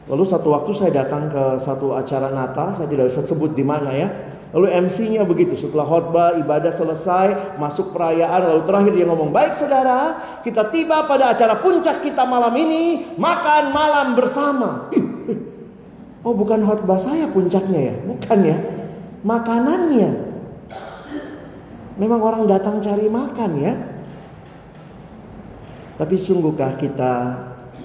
Lalu 0.08 0.24
satu 0.24 0.56
waktu 0.56 0.72
saya 0.72 1.04
datang 1.04 1.28
ke 1.28 1.60
satu 1.60 1.92
acara 1.92 2.32
Natal, 2.32 2.72
saya 2.72 2.88
tidak 2.88 3.12
bisa 3.12 3.20
sebut 3.20 3.52
di 3.52 3.64
mana 3.64 3.92
ya. 3.92 4.08
Lalu 4.56 4.70
MC-nya 4.88 5.28
begitu, 5.28 5.52
setelah 5.52 5.84
khotbah, 5.84 6.40
ibadah 6.40 6.72
selesai, 6.72 7.58
masuk 7.60 7.92
perayaan, 7.92 8.48
lalu 8.48 8.62
terakhir 8.64 8.92
dia 8.96 9.04
ngomong, 9.04 9.28
baik 9.28 9.52
saudara, 9.52 10.24
kita 10.40 10.72
tiba 10.72 11.04
pada 11.04 11.36
acara 11.36 11.60
puncak 11.60 12.00
kita 12.00 12.24
malam 12.24 12.54
ini, 12.56 13.12
makan 13.20 13.74
malam 13.76 14.16
bersama. 14.16 14.88
Oh 16.24 16.32
bukan 16.32 16.64
khotbah 16.64 16.96
saya 16.96 17.28
puncaknya 17.28 17.92
ya, 17.92 17.94
bukan 18.08 18.38
ya, 18.40 18.56
makanannya. 19.28 20.10
Memang 22.00 22.20
orang 22.24 22.48
datang 22.48 22.80
cari 22.80 23.12
makan 23.12 23.50
ya. 23.60 23.74
Tapi 25.94 26.16
sungguhkah 26.18 26.80
kita 26.80 27.12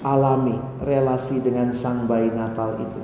alami 0.02 0.56
relasi 0.82 1.38
dengan 1.38 1.70
sang 1.70 2.08
bayi 2.08 2.32
Natal 2.32 2.80
itu? 2.80 3.02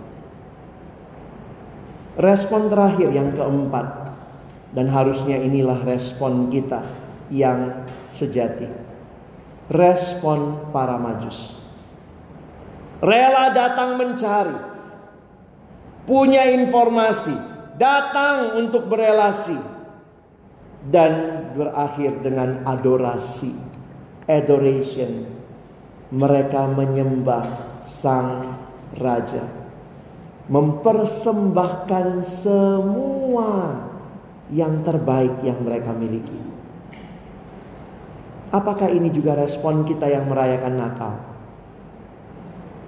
Respon 2.16 2.72
terakhir 2.72 3.12
yang 3.12 3.36
keempat 3.36 4.16
dan 4.72 4.88
harusnya 4.88 5.36
inilah 5.36 5.84
respon 5.84 6.48
kita 6.48 6.80
yang 7.28 7.84
sejati. 8.08 8.66
Respon 9.68 10.72
para 10.72 10.96
majus. 10.96 11.60
Rela 13.04 13.52
datang 13.52 14.00
mencari. 14.00 14.75
Punya 16.06 16.46
informasi, 16.54 17.34
datang 17.74 18.62
untuk 18.62 18.86
berelasi 18.86 19.58
dan 20.86 21.42
berakhir 21.58 22.22
dengan 22.22 22.62
adorasi 22.62 23.50
adoration. 24.30 25.26
Mereka 26.14 26.70
menyembah 26.78 27.78
sang 27.82 28.54
raja. 28.94 29.42
Mempersembahkan 30.46 32.22
semua 32.22 33.82
yang 34.54 34.86
terbaik 34.86 35.42
yang 35.42 35.58
mereka 35.66 35.90
miliki. 35.90 36.38
Apakah 38.54 38.86
ini 38.94 39.10
juga 39.10 39.34
respon 39.34 39.82
kita 39.82 40.06
yang 40.06 40.30
merayakan 40.30 40.74
Natal? 40.78 41.14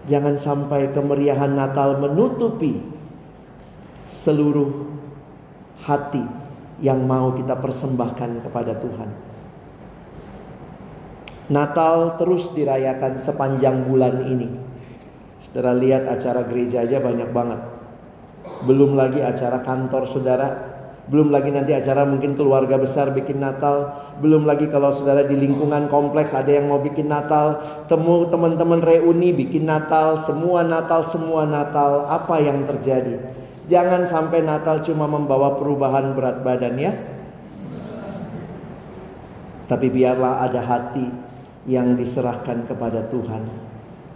Jangan 0.07 0.38
sampai 0.38 0.94
kemeriahan 0.94 1.59
Natal 1.59 1.98
menutupi 1.98 2.97
seluruh 4.08 4.88
hati 5.84 6.24
yang 6.80 7.04
mau 7.04 7.36
kita 7.36 7.60
persembahkan 7.60 8.40
kepada 8.48 8.72
Tuhan. 8.80 9.10
Natal 11.48 12.20
terus 12.20 12.52
dirayakan 12.52 13.20
sepanjang 13.20 13.88
bulan 13.88 14.24
ini. 14.28 14.48
Saudara 15.44 15.72
lihat 15.72 16.04
acara 16.04 16.44
gereja 16.44 16.84
aja 16.84 17.00
banyak 17.00 17.32
banget. 17.32 17.61
Belum 18.68 18.96
lagi 18.96 19.24
acara 19.24 19.64
kantor 19.64 20.04
saudara. 20.09 20.48
Belum 21.09 21.32
lagi 21.32 21.48
nanti 21.48 21.72
acara 21.72 22.04
mungkin 22.04 22.36
keluarga 22.36 22.76
besar 22.76 23.16
bikin 23.16 23.40
Natal. 23.40 23.96
Belum 24.20 24.44
lagi 24.44 24.68
kalau 24.68 24.92
saudara 24.92 25.24
di 25.24 25.40
lingkungan 25.40 25.88
kompleks 25.88 26.36
ada 26.36 26.52
yang 26.52 26.68
mau 26.68 26.84
bikin 26.84 27.09
Natal. 27.09 27.64
Temu 27.88 28.28
teman-teman 28.28 28.84
reuni 28.84 29.32
bikin 29.32 29.64
Natal. 29.64 30.20
Semua 30.20 30.61
Natal, 30.68 31.00
semua 31.09 31.48
Natal. 31.48 32.04
Apa 32.12 32.44
yang 32.44 32.68
terjadi? 32.68 33.38
Jangan 33.68 34.08
sampai 34.08 34.40
Natal 34.40 34.80
cuma 34.80 35.04
membawa 35.04 35.52
perubahan 35.52 36.16
berat 36.16 36.40
badan 36.40 36.74
ya. 36.80 36.92
Tapi 39.68 39.86
biarlah 39.92 40.40
ada 40.48 40.64
hati 40.64 41.04
yang 41.68 41.92
diserahkan 41.92 42.64
kepada 42.64 43.04
Tuhan. 43.12 43.44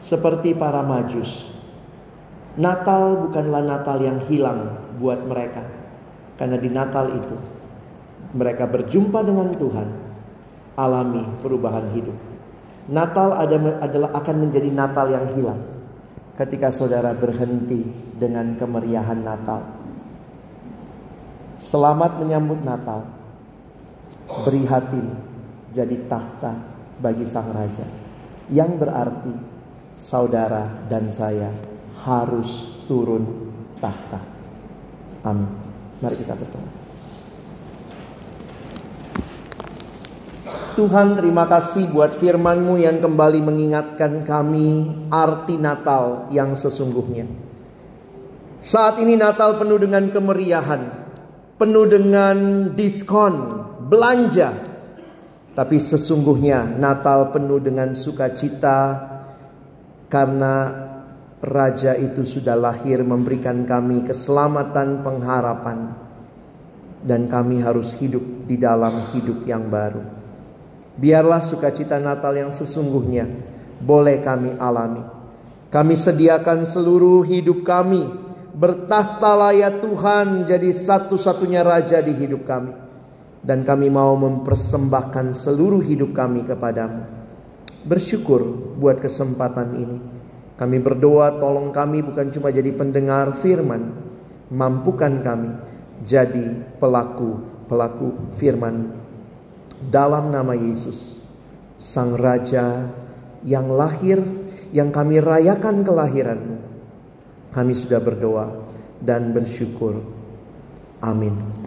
Seperti 0.01 0.57
para 0.57 0.81
majus. 0.81 1.53
Natal 2.57 3.29
bukanlah 3.29 3.61
Natal 3.61 4.01
yang 4.01 4.25
hilang 4.25 4.73
buat 4.97 5.21
mereka. 5.29 5.69
Karena 6.41 6.57
di 6.57 6.73
Natal 6.73 7.13
itu 7.13 7.37
mereka 8.33 8.65
berjumpa 8.65 9.21
dengan 9.21 9.53
Tuhan, 9.53 9.89
alami 10.81 11.29
perubahan 11.45 11.93
hidup. 11.93 12.17
Natal 12.89 13.37
adalah 13.37 14.17
akan 14.17 14.37
menjadi 14.49 14.73
Natal 14.73 15.13
yang 15.13 15.29
hilang 15.37 15.61
ketika 16.41 16.73
saudara 16.73 17.13
berhenti 17.13 17.87
dengan 18.23 18.55
kemeriahan 18.55 19.19
Natal. 19.19 19.67
Selamat 21.59 22.23
menyambut 22.23 22.63
Natal. 22.63 23.03
Beri 24.47 24.63
hati 24.71 25.03
jadi 25.75 26.07
tahta 26.07 26.55
bagi 27.03 27.27
sang 27.27 27.51
raja. 27.51 27.83
Yang 28.47 28.71
berarti 28.79 29.35
saudara 29.99 30.87
dan 30.87 31.11
saya 31.11 31.51
harus 32.07 32.79
turun 32.87 33.51
tahta. 33.83 34.23
Amin. 35.27 35.51
Mari 35.99 36.17
kita 36.23 36.39
berdoa. 36.39 36.71
Tuhan 40.73 41.21
terima 41.21 41.45
kasih 41.45 41.93
buat 41.93 42.17
firman-Mu 42.17 42.81
yang 42.81 43.05
kembali 43.05 43.45
mengingatkan 43.45 44.25
kami 44.25 44.89
arti 45.13 45.61
Natal 45.61 46.33
yang 46.33 46.57
sesungguhnya. 46.57 47.52
Saat 48.63 49.03
ini 49.03 49.19
Natal 49.19 49.59
penuh 49.59 49.75
dengan 49.75 50.07
kemeriahan, 50.07 50.83
penuh 51.59 51.87
dengan 51.91 52.71
diskon, 52.79 53.35
belanja. 53.91 54.55
Tapi 55.53 55.83
sesungguhnya 55.83 56.79
Natal 56.79 57.35
penuh 57.35 57.59
dengan 57.59 57.93
sukacita 57.99 59.03
karena 60.07 60.55
Raja 61.43 61.99
itu 61.99 62.23
sudah 62.23 62.55
lahir 62.55 63.03
memberikan 63.03 63.67
kami 63.67 64.07
keselamatan 64.07 65.03
pengharapan. 65.03 65.99
Dan 67.03 67.27
kami 67.27 67.59
harus 67.59 67.99
hidup 67.99 68.47
di 68.47 68.55
dalam 68.63 69.11
hidup 69.11 69.43
yang 69.43 69.67
baru. 69.67 70.07
Biarlah 70.95 71.43
sukacita 71.43 71.99
Natal 71.99 72.39
yang 72.39 72.55
sesungguhnya 72.55 73.27
boleh 73.83 74.23
kami 74.23 74.55
alami. 74.55 75.03
Kami 75.67 75.95
sediakan 75.99 76.63
seluruh 76.63 77.27
hidup 77.27 77.67
kami. 77.67 78.07
Bertahtalah 78.53 79.57
ya 79.57 79.71
Tuhan 79.81 80.45
jadi 80.45 80.69
satu-satunya 80.73 81.65
Raja 81.65 82.05
di 82.05 82.13
hidup 82.13 82.45
kami. 82.45 82.73
Dan 83.43 83.67
kami 83.67 83.91
mau 83.91 84.15
mempersembahkan 84.15 85.35
seluruh 85.35 85.83
hidup 85.83 86.15
kami 86.15 86.47
kepadamu. 86.47 87.03
Bersyukur 87.83 88.47
buat 88.79 89.03
kesempatan 89.03 89.69
ini. 89.75 89.99
Kami 90.55 90.79
berdoa 90.79 91.43
tolong 91.43 91.75
kami 91.75 92.07
bukan 92.07 92.31
cuma 92.31 92.55
jadi 92.55 92.71
pendengar 92.71 93.35
firman. 93.35 93.99
Mampukan 94.53 95.25
kami 95.25 95.51
jadi 96.07 96.79
pelaku-pelaku 96.79 98.37
firman 98.39 99.03
dalam 99.91 100.31
nama 100.31 100.55
Yesus, 100.55 101.19
Sang 101.83 102.15
Raja 102.15 102.87
yang 103.43 103.75
lahir, 103.75 104.23
yang 104.71 104.95
kami 104.95 105.19
rayakan 105.19 105.83
kelahiranmu. 105.83 106.62
Kami 107.53 107.73
sudah 107.77 108.01
berdoa 108.01 108.49
dan 108.99 109.37
bersyukur. 109.37 110.01
Amin. 111.05 111.62